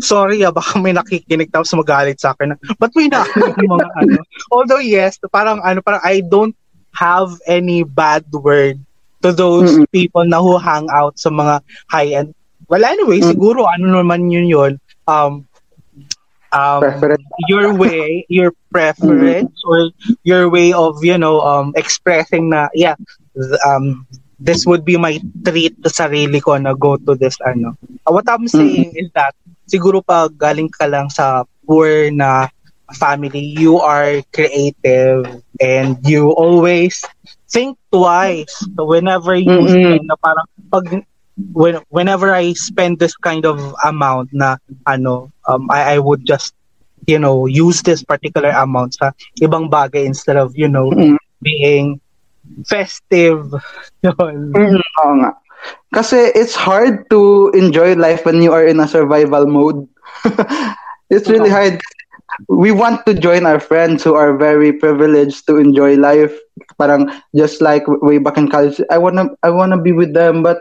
sorry 0.00 0.44
ah, 0.44 0.52
baka 0.52 0.76
may 0.80 0.92
nakikinig 0.92 1.48
tapos 1.52 1.72
magalit 1.76 2.20
sa 2.20 2.32
akin 2.36 2.52
na, 2.52 2.56
ba't 2.76 2.92
may 2.96 3.08
yung 3.08 3.72
mga 3.76 3.88
ano? 4.00 4.20
Although 4.54 4.84
yes, 4.84 5.16
parang 5.32 5.60
ano, 5.64 5.80
parang 5.80 6.00
I 6.04 6.20
don't 6.24 6.56
have 6.96 7.36
any 7.48 7.84
bad 7.84 8.24
word 8.32 8.80
to 9.22 9.32
those 9.32 9.76
Mm-mm. 9.76 9.90
people 9.90 10.24
na 10.24 10.40
who 10.40 10.56
hang 10.58 10.86
out 10.90 11.18
sa 11.18 11.28
mga 11.30 11.60
high-end. 11.90 12.34
Well, 12.68 12.84
anyway, 12.84 13.20
Mm. 13.20 13.34
siguro 13.34 13.66
ano 13.66 13.88
naman 13.98 14.30
yun 14.30 14.46
yun, 14.46 14.72
um, 15.08 15.48
um, 16.52 16.80
Preference. 16.80 17.24
your 17.48 17.74
way, 17.74 18.24
your 18.28 18.52
preference, 18.70 19.52
or 19.64 19.90
your 20.22 20.48
way 20.48 20.72
of, 20.72 21.02
you 21.02 21.16
know, 21.18 21.40
um, 21.40 21.72
expressing 21.76 22.50
na, 22.50 22.68
yeah, 22.74 22.94
um, 23.66 24.06
this 24.38 24.66
would 24.66 24.84
be 24.84 24.96
my 24.96 25.18
treat 25.44 25.74
sa 25.86 26.06
sarili 26.06 26.40
ko 26.42 26.56
na 26.58 26.74
go 26.74 26.96
to 26.96 27.14
this, 27.14 27.36
ano. 27.44 27.74
Uh, 28.06 28.12
what 28.14 28.26
I'm 28.28 28.48
saying 28.48 28.94
is 28.96 29.10
that, 29.14 29.34
siguro 29.68 30.00
pag 30.04 30.34
galing 30.38 30.70
ka 30.70 30.86
lang 30.86 31.10
sa 31.10 31.44
poor 31.66 32.10
na 32.10 32.48
family, 32.98 33.42
you 33.58 33.78
are 33.80 34.22
creative 34.32 35.26
and 35.60 35.98
you 36.06 36.30
always 36.32 37.02
think 37.50 37.76
twice 37.92 38.66
whenever 38.78 39.34
you 39.36 39.68
Mm-mm. 39.68 39.68
spend 39.68 40.06
na 40.08 40.16
parang 40.22 40.46
pag 40.72 40.84
when, 41.52 41.80
whenever 41.88 42.32
I 42.34 42.52
spend 42.54 42.98
this 42.98 43.16
kind 43.16 43.44
of 43.46 43.58
amount 43.84 44.30
na 44.32 44.56
ano 44.86 45.30
um 45.48 45.68
I, 45.70 45.96
I 45.96 45.98
would 45.98 46.24
just 46.26 46.54
you 47.06 47.18
know 47.18 47.46
use 47.46 47.82
this 47.82 48.02
particular 48.04 48.50
amount 48.50 48.94
sa 48.96 49.12
ibang 49.40 49.70
bagay 49.70 50.04
instead 50.06 50.36
of 50.36 50.52
you 50.56 50.68
know 50.68 50.92
Mm. 50.92 51.16
being 51.42 52.00
festive 52.68 53.52
yun 54.02 54.56
Mm, 54.56 54.80
oo 55.04 55.12
nga. 55.22 55.30
Kasi 55.94 56.32
it's 56.34 56.54
hard 56.56 57.08
to 57.10 57.50
enjoy 57.54 57.94
life 57.94 58.24
when 58.24 58.42
you 58.42 58.52
are 58.52 58.64
in 58.66 58.80
a 58.80 58.88
survival 58.88 59.46
mode. 59.46 59.86
it's 61.10 61.28
really 61.28 61.50
hard. 61.50 61.80
We 62.48 62.70
want 62.72 63.06
to 63.06 63.14
join 63.14 63.46
our 63.46 63.60
friends 63.60 64.02
who 64.04 64.14
are 64.14 64.36
very 64.36 64.72
privileged 64.72 65.46
to 65.48 65.56
enjoy 65.58 65.96
life. 65.96 66.34
Parang 66.78 67.10
just 67.36 67.60
like 67.62 67.84
way 68.02 68.18
back 68.18 68.36
in 68.38 68.48
college, 68.48 68.80
I 68.90 68.98
wanna 68.98 69.30
I 69.42 69.50
wanna 69.50 69.78
be 69.80 69.92
with 69.92 70.14
them, 70.14 70.42
but 70.42 70.60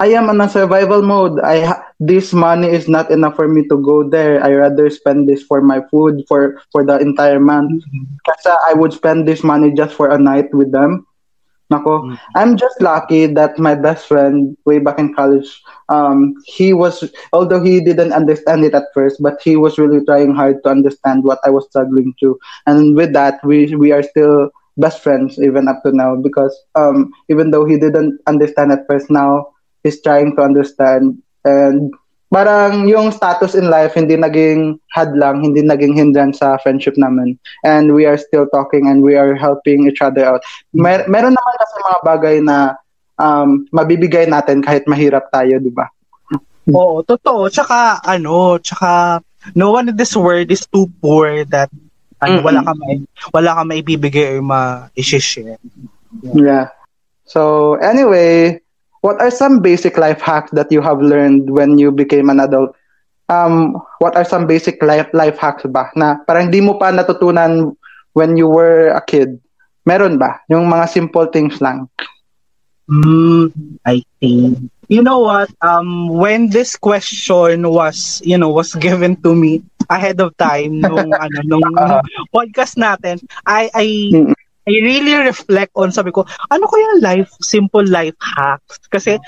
I 0.00 0.14
am 0.16 0.28
in 0.30 0.40
a 0.40 0.48
survival 0.48 1.02
mode. 1.02 1.40
I 1.40 1.66
ha- 1.66 1.83
this 2.06 2.32
money 2.32 2.68
is 2.68 2.88
not 2.88 3.10
enough 3.10 3.36
for 3.36 3.48
me 3.48 3.66
to 3.68 3.76
go 3.82 4.08
there. 4.08 4.42
I 4.44 4.52
rather 4.52 4.90
spend 4.90 5.28
this 5.28 5.42
for 5.42 5.60
my 5.62 5.80
food 5.90 6.22
for 6.28 6.60
for 6.72 6.84
the 6.84 6.98
entire 6.98 7.40
month. 7.40 7.82
Kasi 8.26 8.50
I 8.50 8.74
would 8.74 8.92
spend 8.92 9.26
this 9.28 9.42
money 9.44 9.72
just 9.72 9.94
for 9.94 10.10
a 10.10 10.18
night 10.18 10.52
with 10.54 10.72
them. 10.72 11.06
Nako, 11.72 12.04
Mm. 12.04 12.18
I'm 12.36 12.56
just 12.56 12.80
lucky 12.80 13.26
that 13.34 13.58
my 13.58 13.74
best 13.74 14.06
friend 14.06 14.56
way 14.64 14.78
back 14.78 14.98
in 14.98 15.14
college, 15.14 15.62
um, 15.88 16.34
he 16.44 16.72
was 16.72 17.02
although 17.32 17.62
he 17.62 17.80
didn't 17.80 18.12
understand 18.12 18.64
it 18.64 18.74
at 18.74 18.92
first, 18.94 19.22
but 19.22 19.40
he 19.42 19.56
was 19.56 19.78
really 19.78 20.04
trying 20.04 20.34
hard 20.34 20.62
to 20.64 20.70
understand 20.70 21.24
what 21.24 21.38
I 21.44 21.50
was 21.50 21.66
struggling 21.70 22.14
to. 22.20 22.38
And 22.66 22.94
with 22.96 23.12
that, 23.14 23.40
we 23.44 23.74
we 23.74 23.92
are 23.92 24.02
still 24.02 24.50
best 24.76 25.02
friends 25.02 25.38
even 25.40 25.68
up 25.68 25.82
to 25.84 25.92
now 25.92 26.16
because 26.16 26.54
um, 26.74 27.10
even 27.28 27.50
though 27.50 27.64
he 27.64 27.78
didn't 27.78 28.20
understand 28.26 28.72
at 28.72 28.86
first, 28.88 29.10
now 29.10 29.48
he's 29.82 30.02
trying 30.02 30.36
to 30.36 30.42
understand 30.42 31.18
and 31.44 31.92
parang 32.34 32.90
yung 32.90 33.14
status 33.14 33.54
in 33.54 33.70
life 33.70 33.94
hindi 33.94 34.18
naging 34.18 34.82
hadlang, 34.90 35.46
hindi 35.46 35.62
naging 35.62 35.94
hindrance 35.94 36.42
sa 36.42 36.58
friendship 36.58 36.98
namin. 36.98 37.38
And 37.62 37.94
we 37.94 38.10
are 38.10 38.18
still 38.18 38.50
talking 38.50 38.90
and 38.90 39.06
we 39.06 39.14
are 39.14 39.38
helping 39.38 39.86
each 39.86 40.02
other 40.02 40.26
out. 40.26 40.42
Mer- 40.74 41.06
meron 41.06 41.38
naman 41.38 41.54
kasi 41.62 41.74
mga 41.78 41.98
bagay 42.02 42.36
na 42.42 42.56
um, 43.22 43.70
mabibigay 43.70 44.26
natin 44.26 44.66
kahit 44.66 44.82
mahirap 44.90 45.30
tayo, 45.30 45.62
di 45.62 45.70
ba? 45.70 45.86
Oo, 46.72 47.04
totoo. 47.04 47.52
Tsaka, 47.52 48.00
ano, 48.02 48.58
tsaka, 48.58 49.20
no 49.54 49.76
one 49.76 49.92
in 49.92 49.96
this 49.96 50.16
world 50.16 50.48
is 50.48 50.64
too 50.66 50.88
poor 50.98 51.44
that 51.52 51.68
ano, 52.24 52.40
Mm-mm. 52.40 52.46
wala 52.48 52.60
ka 52.64 52.72
may, 52.80 52.94
wala 53.30 53.50
ka 53.52 53.62
maibibigay 53.68 54.40
or 54.40 54.42
ma-share. 54.42 55.60
Yeah. 56.32 56.72
So, 57.28 57.74
anyway, 57.76 58.63
what 59.04 59.20
are 59.20 59.30
some 59.30 59.60
basic 59.60 59.98
life 60.00 60.20
hacks 60.24 60.50
that 60.56 60.72
you 60.72 60.80
have 60.80 61.00
learned 61.04 61.50
when 61.52 61.76
you 61.78 61.92
became 61.92 62.30
an 62.32 62.40
adult? 62.40 62.72
Um, 63.28 63.76
what 64.00 64.16
are 64.16 64.24
some 64.24 64.46
basic 64.48 64.80
life 64.82 65.08
life 65.12 65.36
hacks 65.38 65.64
ba 65.68 65.88
na 65.96 66.20
parang 66.26 66.48
di 66.50 66.60
mo 66.64 66.76
pa 66.80 66.90
natutunan 66.92 67.76
when 68.16 68.36
you 68.36 68.48
were 68.48 68.90
a 68.96 69.02
kid? 69.04 69.38
Meron 69.86 70.16
ba? 70.18 70.40
Yung 70.48 70.66
mga 70.68 70.88
simple 70.88 71.28
things 71.30 71.60
lang. 71.60 71.88
Mm, 72.90 73.78
I 73.86 74.02
think. 74.20 74.70
You 74.88 75.02
know 75.02 75.20
what? 75.20 75.50
Um, 75.60 76.08
when 76.08 76.50
this 76.50 76.76
question 76.76 77.62
was, 77.68 78.20
you 78.24 78.36
know, 78.38 78.50
was 78.50 78.74
given 78.74 79.16
to 79.22 79.34
me 79.34 79.62
ahead 79.90 80.20
of 80.20 80.36
time 80.36 80.84
nung 80.84 81.12
ano 81.24 81.38
nung 81.44 81.68
Uh-huh. 81.76 82.02
podcast 82.32 82.76
natin, 82.76 83.20
I 83.46 83.70
I. 83.74 83.86
I 84.64 84.72
really 84.80 85.14
reflect 85.14 85.72
on 85.76 85.92
sabi 85.92 86.10
ko, 86.10 86.24
ano 86.48 86.64
ko 86.64 86.74
yung 86.76 87.04
life 87.04 87.30
simple 87.44 87.84
life 87.84 88.16
hacks? 88.20 88.80
Kasi 88.88 89.20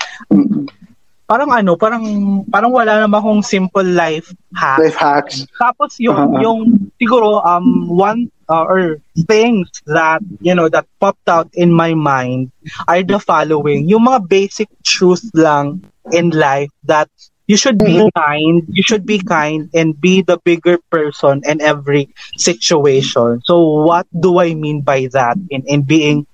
parang 1.27 1.51
ano, 1.51 1.75
parang 1.75 2.03
parang 2.47 2.71
wala 2.71 3.03
naman 3.03 3.19
akong 3.19 3.43
simple 3.43 3.85
life 3.85 4.31
hack. 4.55 4.79
Life 4.79 4.97
hacks. 4.97 5.45
Tapos 5.59 5.99
yung 5.99 6.17
Uh-huh. 6.17 6.41
yung 6.41 6.59
siguro 6.97 7.43
um 7.43 7.85
one 7.91 8.31
uh, 8.49 8.63
or 8.63 8.97
things 9.27 9.67
that 9.85 10.23
you 10.39 10.55
know 10.55 10.69
that 10.71 10.87
popped 11.03 11.27
out 11.27 11.51
in 11.53 11.69
my 11.69 11.93
mind 11.93 12.49
are 12.87 13.03
the 13.03 13.19
following. 13.19 13.85
Yung 13.91 14.07
mga 14.07 14.25
basic 14.27 14.69
truth 14.83 15.23
lang 15.35 15.83
in 16.15 16.31
life 16.31 16.71
that 16.87 17.11
you 17.47 17.55
should 17.57 17.79
be 17.79 18.03
mm-hmm. 18.03 18.11
kind, 18.13 18.67
you 18.69 18.83
should 18.83 19.05
be 19.05 19.19
kind 19.19 19.69
and 19.73 19.99
be 19.99 20.21
the 20.21 20.37
bigger 20.43 20.77
person 20.91 21.41
in 21.47 21.61
every 21.61 22.13
situation. 22.35 23.41
So 23.45 23.87
what 23.87 24.05
do 24.11 24.39
I 24.39 24.53
mean 24.53 24.81
by 24.81 25.07
that 25.15 25.39
in 25.49 25.63
in 25.65 25.81
being 25.83 26.27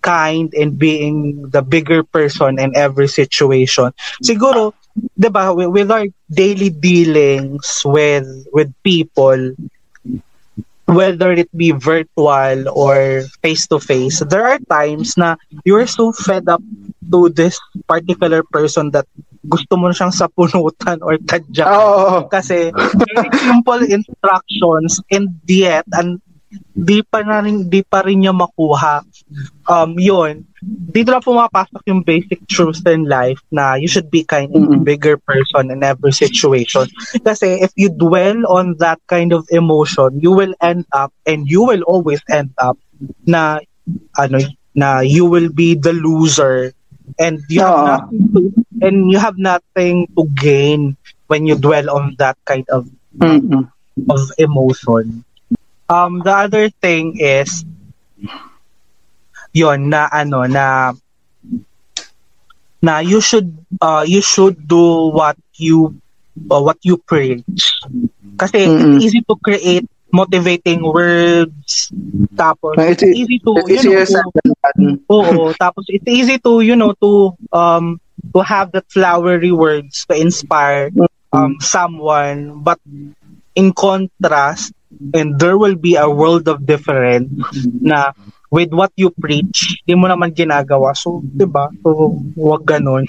kind 0.00 0.54
and 0.54 0.78
being 0.78 1.50
the 1.50 1.60
bigger 1.60 2.02
person 2.02 2.58
in 2.58 2.72
every 2.78 3.10
situation? 3.10 3.92
Siguro 4.22 4.72
'di 5.18 5.28
ba 5.30 5.54
with, 5.54 5.70
with 5.70 5.90
our 5.90 6.06
daily 6.30 6.70
dealings 6.70 7.82
with 7.86 8.26
with 8.50 8.70
people 8.82 9.54
whether 10.90 11.30
it 11.30 11.46
be 11.54 11.70
virtual 11.70 12.66
or 12.74 13.22
face 13.42 13.70
to 13.70 13.78
face 13.78 14.18
there 14.26 14.42
are 14.42 14.58
times 14.66 15.14
na 15.14 15.38
you're 15.62 15.86
so 15.86 16.10
fed 16.10 16.50
up 16.50 16.62
to 17.06 17.30
this 17.30 17.54
particular 17.86 18.42
person 18.42 18.90
that 18.90 19.06
gusto 19.44 19.72
mo 19.80 19.88
na 19.88 19.96
siyang 19.96 20.12
sapunutan 20.12 21.00
or 21.00 21.16
tadyakan 21.24 21.72
Oo. 21.80 22.16
kasi 22.28 22.68
very 22.74 23.28
simple 23.40 23.82
instructions 23.88 25.00
and 25.08 25.32
yet 25.48 25.84
and 25.96 26.20
di 26.74 26.98
pa 27.06 27.22
na 27.22 27.46
rin, 27.46 27.70
di 27.70 27.86
pa 27.86 28.02
rin 28.02 28.26
niya 28.26 28.34
makuha 28.34 29.06
um 29.70 29.94
yun 29.94 30.42
dito 30.90 31.14
na 31.14 31.22
pumapasok 31.22 31.78
yung 31.86 32.02
basic 32.02 32.42
truths 32.50 32.82
in 32.90 33.06
life 33.06 33.38
na 33.54 33.78
you 33.78 33.86
should 33.86 34.10
be 34.10 34.26
kind 34.26 34.50
Mm-mm. 34.50 34.82
bigger 34.82 35.14
person 35.16 35.70
in 35.70 35.80
every 35.86 36.10
situation 36.10 36.90
kasi 37.22 37.62
if 37.62 37.70
you 37.78 37.86
dwell 37.86 38.42
on 38.50 38.74
that 38.82 38.98
kind 39.06 39.30
of 39.30 39.46
emotion 39.54 40.10
you 40.18 40.34
will 40.34 40.52
end 40.58 40.82
up 40.90 41.14
and 41.24 41.46
you 41.46 41.62
will 41.62 41.86
always 41.86 42.20
end 42.28 42.50
up 42.58 42.74
na 43.24 43.62
ano 44.18 44.42
na 44.74 45.00
you 45.06 45.24
will 45.24 45.48
be 45.54 45.78
the 45.78 45.94
loser 45.94 46.74
and 47.18 47.40
you 47.48 47.60
have 47.60 47.80
nothing 47.82 48.22
to 48.34 48.40
and 48.80 49.10
you 49.10 49.18
have 49.18 49.38
nothing 49.38 50.06
to 50.16 50.22
gain 50.38 50.96
when 51.26 51.46
you 51.46 51.56
dwell 51.56 51.90
on 51.90 52.14
that 52.18 52.36
kind 52.44 52.64
of 52.70 52.88
Mm-mm. 53.18 53.70
of 54.08 54.20
emotion. 54.38 55.24
Um, 55.88 56.20
the 56.22 56.30
other 56.30 56.70
thing 56.70 57.18
is, 57.18 57.64
yon 59.52 59.90
na 59.90 60.06
ano 60.12 60.46
na 60.46 60.94
na 62.82 62.98
you 63.02 63.20
should 63.20 63.50
uh, 63.82 64.04
you 64.06 64.22
should 64.22 64.56
do 64.68 65.10
what 65.10 65.36
you 65.58 65.98
uh, 66.50 66.62
what 66.62 66.78
you 66.86 66.96
preach. 66.96 67.42
Kasi 68.38 68.56
Mm-mm. 68.66 68.96
it's 68.96 69.10
easy 69.10 69.20
to 69.26 69.34
create 69.42 69.89
motivating 70.12 70.82
words 70.82 71.90
tapos 72.34 72.78
It's, 72.78 73.02
it's 73.02 73.16
easy 73.16 73.38
to 73.42 73.52
it's 73.66 73.70
you 73.70 73.82
know 73.82 73.94
easier 74.02 74.22
to. 74.24 74.30
Oo, 75.10 75.52
tapos 75.58 75.84
it's 75.88 76.06
easy 76.06 76.36
to, 76.42 76.60
you 76.60 76.76
know, 76.76 76.94
to 76.98 77.34
um 77.52 77.98
to 78.34 78.40
have 78.42 78.72
that 78.72 78.86
flowery 78.90 79.52
words 79.52 80.06
to 80.06 80.14
inspire 80.14 80.90
um 81.32 81.58
someone 81.62 82.62
but 82.62 82.78
in 83.54 83.72
contrast 83.72 84.72
and 85.14 85.38
there 85.38 85.58
will 85.58 85.76
be 85.76 85.94
a 85.94 86.08
world 86.08 86.48
of 86.50 86.66
difference 86.66 87.30
na 87.80 88.10
with 88.50 88.74
what 88.74 88.90
you 88.98 89.14
preach, 89.14 89.78
di 89.86 89.94
mo 89.94 90.10
naman 90.10 90.34
ginagawa. 90.34 90.90
So, 90.98 91.22
'di 91.22 91.46
ba? 91.46 91.70
So, 91.86 92.18
wag 92.34 92.66
ganon. 92.66 93.06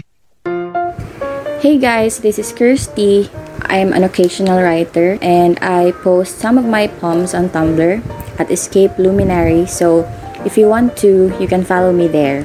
Hey 1.62 1.78
guys, 1.78 2.22
this 2.22 2.38
is 2.42 2.54
Kirsty. 2.54 3.30
I'm 3.68 3.94
an 3.94 4.04
occasional 4.04 4.62
writer 4.62 5.18
and 5.22 5.60
I 5.62 5.92
post 6.02 6.40
some 6.40 6.58
of 6.58 6.66
my 6.66 6.88
poems 6.88 7.34
on 7.34 7.50
Tumblr 7.50 8.02
at 8.40 8.52
Escape 8.52 8.98
Luminary. 8.98 9.66
So 9.66 10.08
if 10.46 10.58
you 10.58 10.68
want 10.68 10.98
to, 11.06 11.30
you 11.40 11.48
can 11.48 11.64
follow 11.64 11.92
me 11.94 12.08
there. 12.08 12.44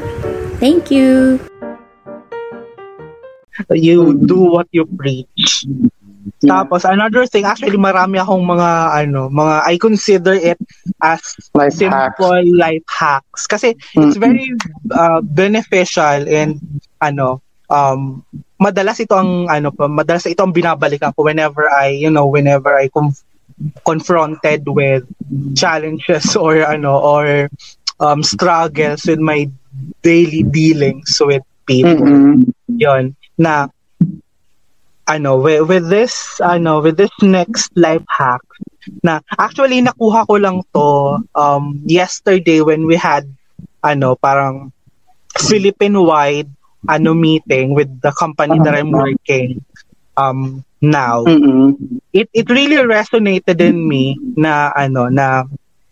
Thank 0.59 0.91
you. 0.91 1.41
You 3.71 4.15
do 4.15 4.53
what 4.53 4.69
you 4.73 4.85
preach. 4.85 5.65
Tapos 6.43 6.85
another 6.85 7.25
thing, 7.25 7.47
actually 7.47 7.79
marami 7.79 8.19
akong 8.19 8.45
mga 8.45 8.71
ano, 9.07 9.31
mga 9.31 9.55
I 9.63 9.79
consider 9.79 10.35
it 10.35 10.59
as 11.01 11.23
Life 11.55 11.73
simple 11.73 12.43
life 12.53 12.85
hacks 12.91 13.47
kasi 13.47 13.79
it's 13.95 14.19
Mm-mm. 14.19 14.21
very 14.21 14.49
uh, 14.93 15.23
beneficial 15.23 16.27
and 16.27 16.61
ano 17.01 17.41
um 17.71 18.23
madalas 18.57 18.99
ito 19.01 19.13
ang 19.17 19.49
ano 19.53 19.69
pa 19.73 19.89
madalas 19.89 20.25
ito 20.25 20.41
ang 20.41 20.53
binabalikan 20.53 21.13
ko 21.13 21.25
whenever 21.29 21.69
I 21.69 21.93
you 21.93 22.09
know 22.09 22.25
whenever 22.29 22.73
I 22.73 22.89
conf- 22.89 23.25
confronted 23.85 24.65
with 24.69 25.05
challenges 25.57 26.37
or 26.41 26.65
ano 26.65 26.97
or 26.97 27.49
um 28.01 28.21
struggles 28.25 29.05
with 29.05 29.21
my 29.21 29.49
daily 30.01 30.45
dealings 30.45 31.21
with 31.21 31.45
people 31.69 32.01
Mm-mm. 32.01 32.49
yon 32.73 33.13
na 33.37 33.69
ano 35.07 35.39
with, 35.39 35.69
with 35.69 35.87
this 35.89 36.41
ano 36.41 36.81
with 36.81 36.97
this 36.97 37.13
next 37.21 37.71
life 37.77 38.05
hack 38.09 38.43
na 39.05 39.21
actually 39.39 39.83
nakuha 39.85 40.25
ko 40.27 40.35
lang 40.41 40.65
to 40.73 41.21
um 41.37 41.85
yesterday 41.85 42.65
when 42.65 42.89
we 42.89 42.97
had 42.97 43.29
ano 43.85 44.17
parang 44.17 44.73
Philippine 45.37 46.01
wide 46.01 46.51
ano 46.85 47.17
meeting 47.17 47.73
with 47.73 47.89
the 48.01 48.13
company 48.13 48.61
that 48.61 48.77
I'm 48.77 48.93
working 48.93 49.65
um 50.17 50.65
now 50.81 51.25
Mm-mm. 51.25 51.77
it 52.13 52.29
it 52.33 52.47
really 52.49 52.77
resonated 52.77 53.61
in 53.61 53.81
me 53.81 54.17
na 54.37 54.71
ano 54.73 55.09
na 55.09 55.45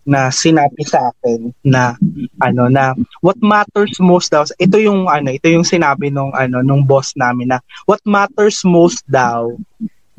na 0.05 0.29
sinabi 0.29 0.85
sa 0.85 1.09
akin 1.09 1.49
na 1.65 1.97
ano 2.45 2.69
na 2.69 2.93
what 3.25 3.41
matters 3.41 3.97
most 3.97 4.29
daw 4.29 4.45
ito 4.61 4.77
yung 4.77 5.09
ano 5.09 5.33
ito 5.33 5.49
yung 5.49 5.65
sinabi 5.65 6.13
nung 6.13 6.29
ano 6.37 6.61
nung 6.61 6.85
boss 6.85 7.17
namin 7.17 7.57
na 7.57 7.59
what 7.89 8.05
matters 8.05 8.61
most 8.69 9.01
daw 9.09 9.49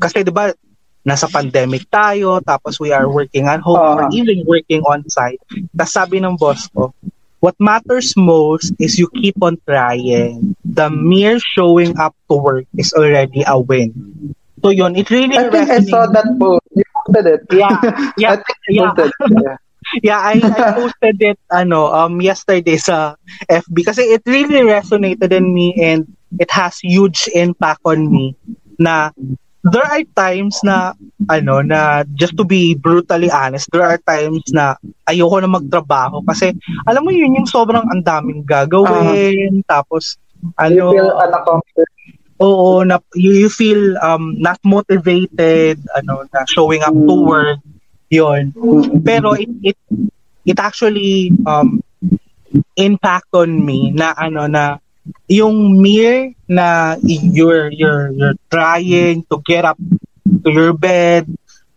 kasi 0.02 0.26
'di 0.26 0.34
ba 0.34 0.50
nasa 1.06 1.30
pandemic 1.30 1.86
tayo 1.86 2.42
tapos 2.42 2.82
we 2.82 2.90
are 2.90 3.06
working 3.06 3.46
at 3.46 3.62
home 3.62 3.78
or 3.78 4.06
Ah. 4.06 4.10
even 4.10 4.42
working 4.42 4.82
on 4.82 5.06
site 5.06 5.38
tapos 5.70 5.94
sabi 5.94 6.18
ng 6.18 6.34
boss 6.34 6.66
ko 6.74 6.90
what 7.40 7.54
matters 7.58 8.16
most 8.16 8.72
is 8.78 8.98
you 8.98 9.08
keep 9.14 9.36
on 9.42 9.56
trying 9.68 10.56
the 10.64 10.88
mere 10.90 11.38
showing 11.38 11.98
up 11.98 12.16
to 12.30 12.36
work 12.36 12.66
is 12.76 12.92
already 12.92 13.44
a 13.46 13.58
win 13.58 13.92
so 14.62 14.70
yun 14.70 14.96
it 14.96 15.10
really 15.10 15.36
I 15.36 15.50
think 15.50 15.70
I 15.70 15.80
saw 15.80 16.06
that 16.10 16.26
post. 16.40 16.64
You 16.74 16.84
posted 17.06 17.26
it. 17.26 17.40
Yeah, 17.52 17.76
yeah, 18.18 18.32
I 18.32 18.36
think 18.36 18.58
yeah. 18.68 18.92
posted 18.96 19.30
it. 19.30 19.42
Yeah. 19.44 19.56
yeah, 20.02 20.18
I, 20.18 20.34
I 20.42 20.72
posted 20.80 21.16
it 21.22 21.38
ano 21.52 21.92
um 21.92 22.18
yesterday 22.20 22.76
sa 22.76 23.14
FB 23.46 23.76
kasi 23.86 24.02
it 24.10 24.22
really 24.26 24.66
resonated 24.66 25.30
in 25.30 25.54
me 25.54 25.76
and 25.78 26.10
it 26.42 26.50
has 26.50 26.82
huge 26.82 27.30
impact 27.30 27.80
on 27.86 28.10
me 28.10 28.34
na 28.82 29.14
there 29.66 29.84
are 29.84 30.02
times 30.14 30.58
na 30.62 30.94
ano 31.26 31.60
na 31.60 31.80
just 32.14 32.36
to 32.36 32.44
be 32.44 32.74
brutally 32.74 33.30
honest 33.30 33.66
there 33.72 33.82
are 33.82 33.98
times 33.98 34.44
na 34.50 34.74
ayoko 35.04 35.42
na 35.42 35.50
magtrabaho 35.50 36.22
kasi 36.22 36.54
alam 36.84 37.02
mo 37.02 37.10
yun 37.10 37.34
yung 37.34 37.48
sobrang 37.48 37.84
ang 37.86 38.02
daming 38.02 38.42
gagawin 38.44 39.62
tapos 39.66 40.16
You 40.36 40.52
ano 40.60 40.84
feel 40.92 41.10
unaccomplished. 41.16 41.94
oo 42.38 42.84
na 42.84 43.00
you, 43.16 43.32
you 43.32 43.48
feel 43.48 43.96
um 43.98 44.36
not 44.38 44.60
motivated 44.62 45.80
ano 45.96 46.28
na 46.30 46.44
showing 46.46 46.84
up 46.84 46.92
to 46.92 47.14
Mm. 47.16 47.26
work 47.26 47.60
yun 48.06 48.52
pero 49.02 49.34
it 49.34 49.50
it 49.64 49.78
it 50.44 50.58
actually 50.60 51.32
um 51.48 51.80
impact 52.76 53.28
on 53.34 53.64
me 53.64 53.90
na 53.90 54.14
ano 54.14 54.46
na 54.46 54.78
yung 55.28 55.80
mere 55.80 56.32
na 56.48 56.96
you're 57.02 57.70
you're 57.72 58.10
you're 58.12 58.38
trying 58.50 59.24
to 59.30 59.36
get 59.44 59.64
up 59.64 59.78
to 60.44 60.48
your 60.50 60.72
bed 60.72 61.26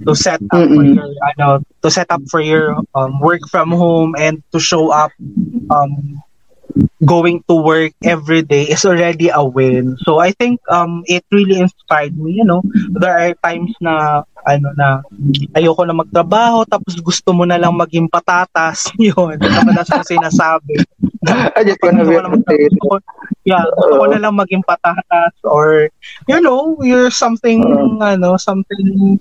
to 0.06 0.16
set 0.16 0.40
up 0.52 0.64
for 0.74 0.84
Mm-mm. 0.84 0.96
your 0.96 1.10
ano 1.36 1.64
to 1.84 1.90
set 1.92 2.08
up 2.10 2.22
for 2.30 2.40
your 2.42 2.78
um, 2.96 3.20
work 3.20 3.42
from 3.50 3.72
home 3.72 4.16
and 4.18 4.42
to 4.52 4.60
show 4.60 4.92
up 4.92 5.12
um 5.70 6.19
going 7.04 7.44
to 7.48 7.56
work 7.56 7.94
every 8.04 8.42
day 8.44 8.64
is 8.70 8.86
already 8.86 9.30
a 9.30 9.44
win. 9.44 9.98
So 10.06 10.20
I 10.20 10.32
think 10.32 10.60
um 10.70 11.04
it 11.08 11.24
really 11.32 11.60
inspired 11.60 12.16
me, 12.18 12.40
you 12.40 12.46
know. 12.46 12.62
There 12.96 13.14
are 13.14 13.34
times 13.44 13.74
na 13.82 14.24
ano 14.46 14.70
na 14.76 15.04
ayoko 15.56 15.84
na 15.86 15.96
magtrabaho 15.96 16.64
tapos 16.68 16.96
gusto 17.00 17.32
mo 17.36 17.44
na 17.46 17.58
lang 17.60 17.76
maging 17.76 18.08
patatas. 18.10 18.90
Yun 19.00 19.40
madalas 19.40 19.90
kong 19.92 20.08
sinasabi. 20.08 20.80
I 21.58 21.62
just 21.64 21.80
wanna 21.84 22.06
be 22.06 22.16
ko 22.16 22.22
na 22.24 22.32
gusto 22.32 22.52
ko- 22.88 23.06
yeah 23.46 23.64
gusto 23.76 23.94
ko 24.00 24.06
na 24.08 24.20
lang 24.22 24.36
maging 24.36 24.64
patatas 24.66 25.34
or 25.44 25.90
you 26.28 26.40
know 26.40 26.78
you're 26.84 27.12
something 27.12 27.62
ano 28.02 28.38
something 28.40 29.20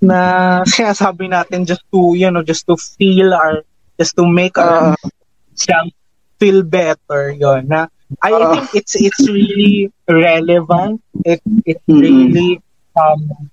na 0.00 0.20
sinasabi 0.64 1.28
natin 1.28 1.64
just 1.68 1.84
to 1.92 2.16
you 2.16 2.30
know 2.30 2.42
just 2.42 2.64
to 2.66 2.76
feel 2.76 3.34
or 3.34 3.62
just 4.00 4.16
to 4.16 4.24
make 4.24 4.56
Uh, 4.56 4.94
ourselves 5.36 5.94
feel 6.40 6.62
better 6.64 7.30
yon 7.36 7.68
na 7.68 7.86
I 8.24 8.32
Uh. 8.34 8.50
think 8.50 8.74
it's 8.74 8.96
it's 8.96 9.22
really 9.28 9.92
relevant 10.08 11.00
it 11.24 11.40
it's 11.68 11.84
Mhm. 11.88 12.00
really 12.00 12.50
um 12.96 13.50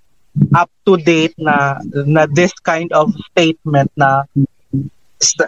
up 0.54 0.70
to 0.86 0.96
date 0.96 1.34
na 1.38 1.78
na 2.06 2.26
this 2.30 2.52
kind 2.62 2.90
of 2.92 3.12
statement 3.30 3.90
na 3.96 4.24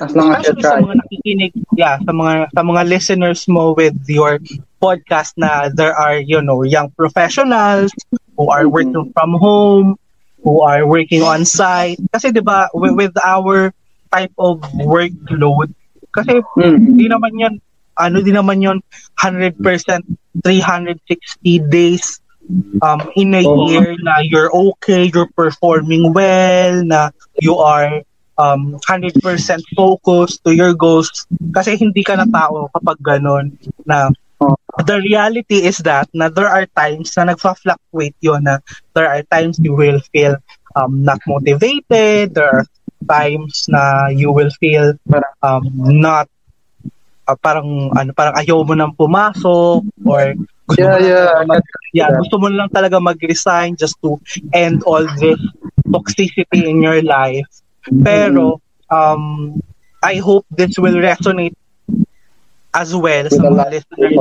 As 0.00 0.14
long 0.14 0.34
as 0.34 0.48
you 0.50 0.54
especially 0.54 0.62
sa 0.66 0.76
try. 0.76 0.82
mga 0.82 0.94
nakikinig 0.98 1.52
yeah 1.78 1.96
sa 2.02 2.10
mga 2.10 2.34
sa 2.50 2.62
mga 2.66 2.82
listeners 2.90 3.46
mo 3.46 3.70
with 3.74 3.94
your 4.10 4.38
podcast 4.82 5.34
na 5.38 5.70
there 5.70 5.94
are 5.94 6.18
you 6.18 6.42
know 6.42 6.62
young 6.66 6.90
professionals 6.98 7.94
who 8.34 8.50
are 8.50 8.66
Mhm. 8.66 8.72
working 8.72 9.06
from 9.14 9.30
home 9.38 9.94
who 10.42 10.62
are 10.66 10.82
working 10.86 11.22
on 11.22 11.46
site 11.46 11.98
kasi 12.10 12.34
'di 12.34 12.42
ba 12.42 12.66
with, 12.74 12.94
with 12.98 13.14
our 13.22 13.70
type 14.10 14.34
of 14.38 14.58
workload 14.74 15.70
kasi 16.10 16.42
Mm. 16.58 16.98
di 16.98 17.06
naman 17.06 17.32
yan 17.38 17.54
ano 18.00 18.16
di 18.24 18.32
naman 18.32 18.58
yon 18.64 18.78
100% 19.20 19.60
360 20.40 21.60
days 21.68 22.18
um 22.82 23.00
in 23.14 23.36
a 23.36 23.42
Oo. 23.44 23.68
year 23.70 23.94
na 24.02 24.24
you're 24.24 24.50
okay 24.50 25.06
you're 25.06 25.30
performing 25.36 26.10
well 26.10 26.82
na 26.82 27.12
you 27.38 27.54
are 27.60 28.02
um 28.40 28.80
100% 28.88 29.20
focused 29.76 30.40
to 30.42 30.50
your 30.50 30.72
goals 30.72 31.28
kasi 31.52 31.76
hindi 31.76 32.02
ka 32.02 32.16
na 32.16 32.26
tao 32.26 32.72
kapag 32.72 32.98
ganun 33.04 33.52
na 33.84 34.08
the 34.88 34.96
reality 35.04 35.68
is 35.68 35.84
that 35.84 36.08
na 36.16 36.32
there 36.32 36.48
are 36.48 36.64
times 36.72 37.12
na 37.14 37.30
nagfa-fluctuate 37.30 38.16
yun 38.24 38.40
na 38.48 38.58
there 38.96 39.06
are 39.06 39.20
times 39.28 39.60
you 39.60 39.76
will 39.76 40.00
feel 40.10 40.34
um, 40.74 41.04
not 41.04 41.20
motivated 41.28 42.32
there 42.32 42.48
are 42.48 42.64
times 43.08 43.64
na 43.68 44.08
you 44.12 44.32
will 44.32 44.50
feel 44.60 44.92
um, 45.42 45.62
not 45.74 46.28
uh, 47.28 47.36
parang 47.38 47.92
ano 47.96 48.10
parang 48.12 48.34
ayaw 48.36 48.64
mo 48.66 48.74
nang 48.74 48.94
pumasok 48.96 49.84
or 50.04 50.34
gusto 50.68 50.82
Yeah, 50.86 50.98
yeah. 50.98 51.30
mag, 51.46 51.62
Yeah. 51.92 52.14
gusto 52.14 52.38
mo 52.38 52.46
lang 52.50 52.70
talaga 52.70 53.02
mag-resign 53.02 53.74
just 53.74 53.98
to 54.02 54.18
end 54.54 54.82
all 54.86 55.02
this 55.18 55.38
toxicity 55.90 56.70
in 56.70 56.82
your 56.82 57.02
life 57.02 57.46
pero 58.06 58.62
um 58.90 59.54
I 60.00 60.16
hope 60.16 60.48
this 60.48 60.80
will 60.80 60.96
resonate 60.96 61.59
as 62.74 62.94
well 62.94 63.24
With 63.26 63.34
sa 63.34 63.42
mga 63.42 63.64
listeners 63.70 64.14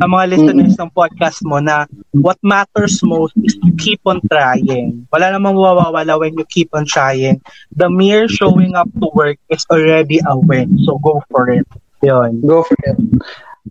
sa 0.00 0.06
mga 0.10 0.24
listeners 0.34 0.74
ng 0.74 0.90
podcast 0.90 1.38
mo 1.46 1.62
na 1.62 1.86
what 2.10 2.38
matters 2.42 2.98
most 3.06 3.34
is 3.46 3.54
to 3.62 3.70
keep 3.78 4.02
on 4.06 4.18
trying. 4.26 5.06
Wala 5.14 5.30
namang 5.30 5.54
mawawala 5.54 6.18
when 6.18 6.34
you 6.34 6.46
keep 6.50 6.72
on 6.74 6.86
trying. 6.86 7.38
The 7.74 7.86
mere 7.90 8.26
showing 8.26 8.74
up 8.74 8.90
to 8.98 9.06
work 9.14 9.38
is 9.50 9.62
already 9.70 10.18
a 10.26 10.34
win. 10.34 10.78
So 10.82 10.98
go 10.98 11.22
for 11.30 11.50
it. 11.50 11.66
Yun. 12.02 12.42
Go 12.42 12.62
for 12.66 12.76
it. 12.84 12.98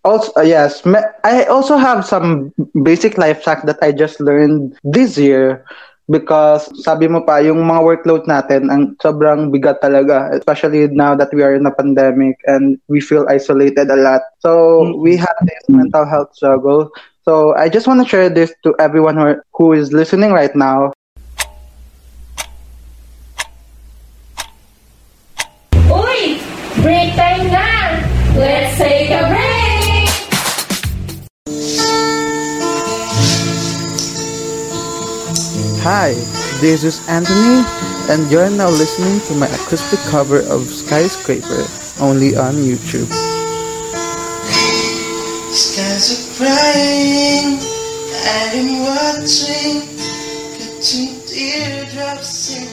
Also, 0.04 0.34
uh, 0.36 0.42
yes, 0.42 0.82
I 1.24 1.46
also 1.46 1.78
have 1.78 2.04
some 2.04 2.52
basic 2.82 3.18
life 3.18 3.46
hacks 3.46 3.64
that 3.70 3.78
I 3.82 3.92
just 3.92 4.20
learned 4.20 4.76
this 4.84 5.18
year 5.18 5.64
because 6.10 6.68
sabi 6.84 7.08
mo 7.08 7.24
pa, 7.24 7.40
yung 7.40 7.64
mga 7.64 7.82
workload 7.84 8.24
natin, 8.28 8.68
ang 8.68 8.96
sobrang 9.00 9.52
bigat 9.52 9.80
talaga, 9.80 10.32
especially 10.36 10.88
now 10.92 11.16
that 11.16 11.32
we 11.32 11.44
are 11.44 11.56
in 11.56 11.66
a 11.66 11.72
pandemic 11.72 12.36
and 12.48 12.80
we 12.88 13.00
feel 13.00 13.26
isolated 13.30 13.88
a 13.88 13.96
lot. 14.00 14.22
So, 14.44 14.84
Mhm. 14.84 15.00
we 15.00 15.16
have 15.16 15.38
this 15.48 15.64
mental 15.72 16.04
health 16.04 16.36
struggle. 16.36 16.92
So, 17.24 17.56
I 17.56 17.72
just 17.72 17.88
want 17.88 18.04
to 18.04 18.10
share 18.10 18.28
this 18.28 18.52
to 18.68 18.76
everyone 18.80 19.16
who, 19.16 19.40
who 19.56 19.72
is 19.72 19.96
listening 19.96 20.36
right 20.36 20.52
now. 20.56 20.92
Uy! 25.88 26.44
Break 26.84 27.16
time 27.16 27.48
na! 27.48 27.96
Let's 28.36 28.76
take 28.76 29.08
a 29.08 29.24
break! 29.32 29.53
Hi, 35.84 36.14
this 36.62 36.86
is 36.86 37.06
Anthony, 37.10 37.60
and 38.08 38.32
you're 38.32 38.50
now 38.50 38.70
listening 38.70 39.20
to 39.28 39.36
my 39.36 39.48
acoustic 39.48 40.00
cover 40.10 40.40
of 40.40 40.64
Skyscraper, 40.64 41.68
only 42.00 42.38
on 42.38 42.56
YouTube. 42.56 43.12
Skies 45.52 46.08
are 46.08 46.24
crying, 46.40 47.60
I 48.24 48.56
am 48.56 48.80
watching, 48.88 49.84
catching 50.56 51.20
teardrops 51.28 52.56
in 52.56 52.73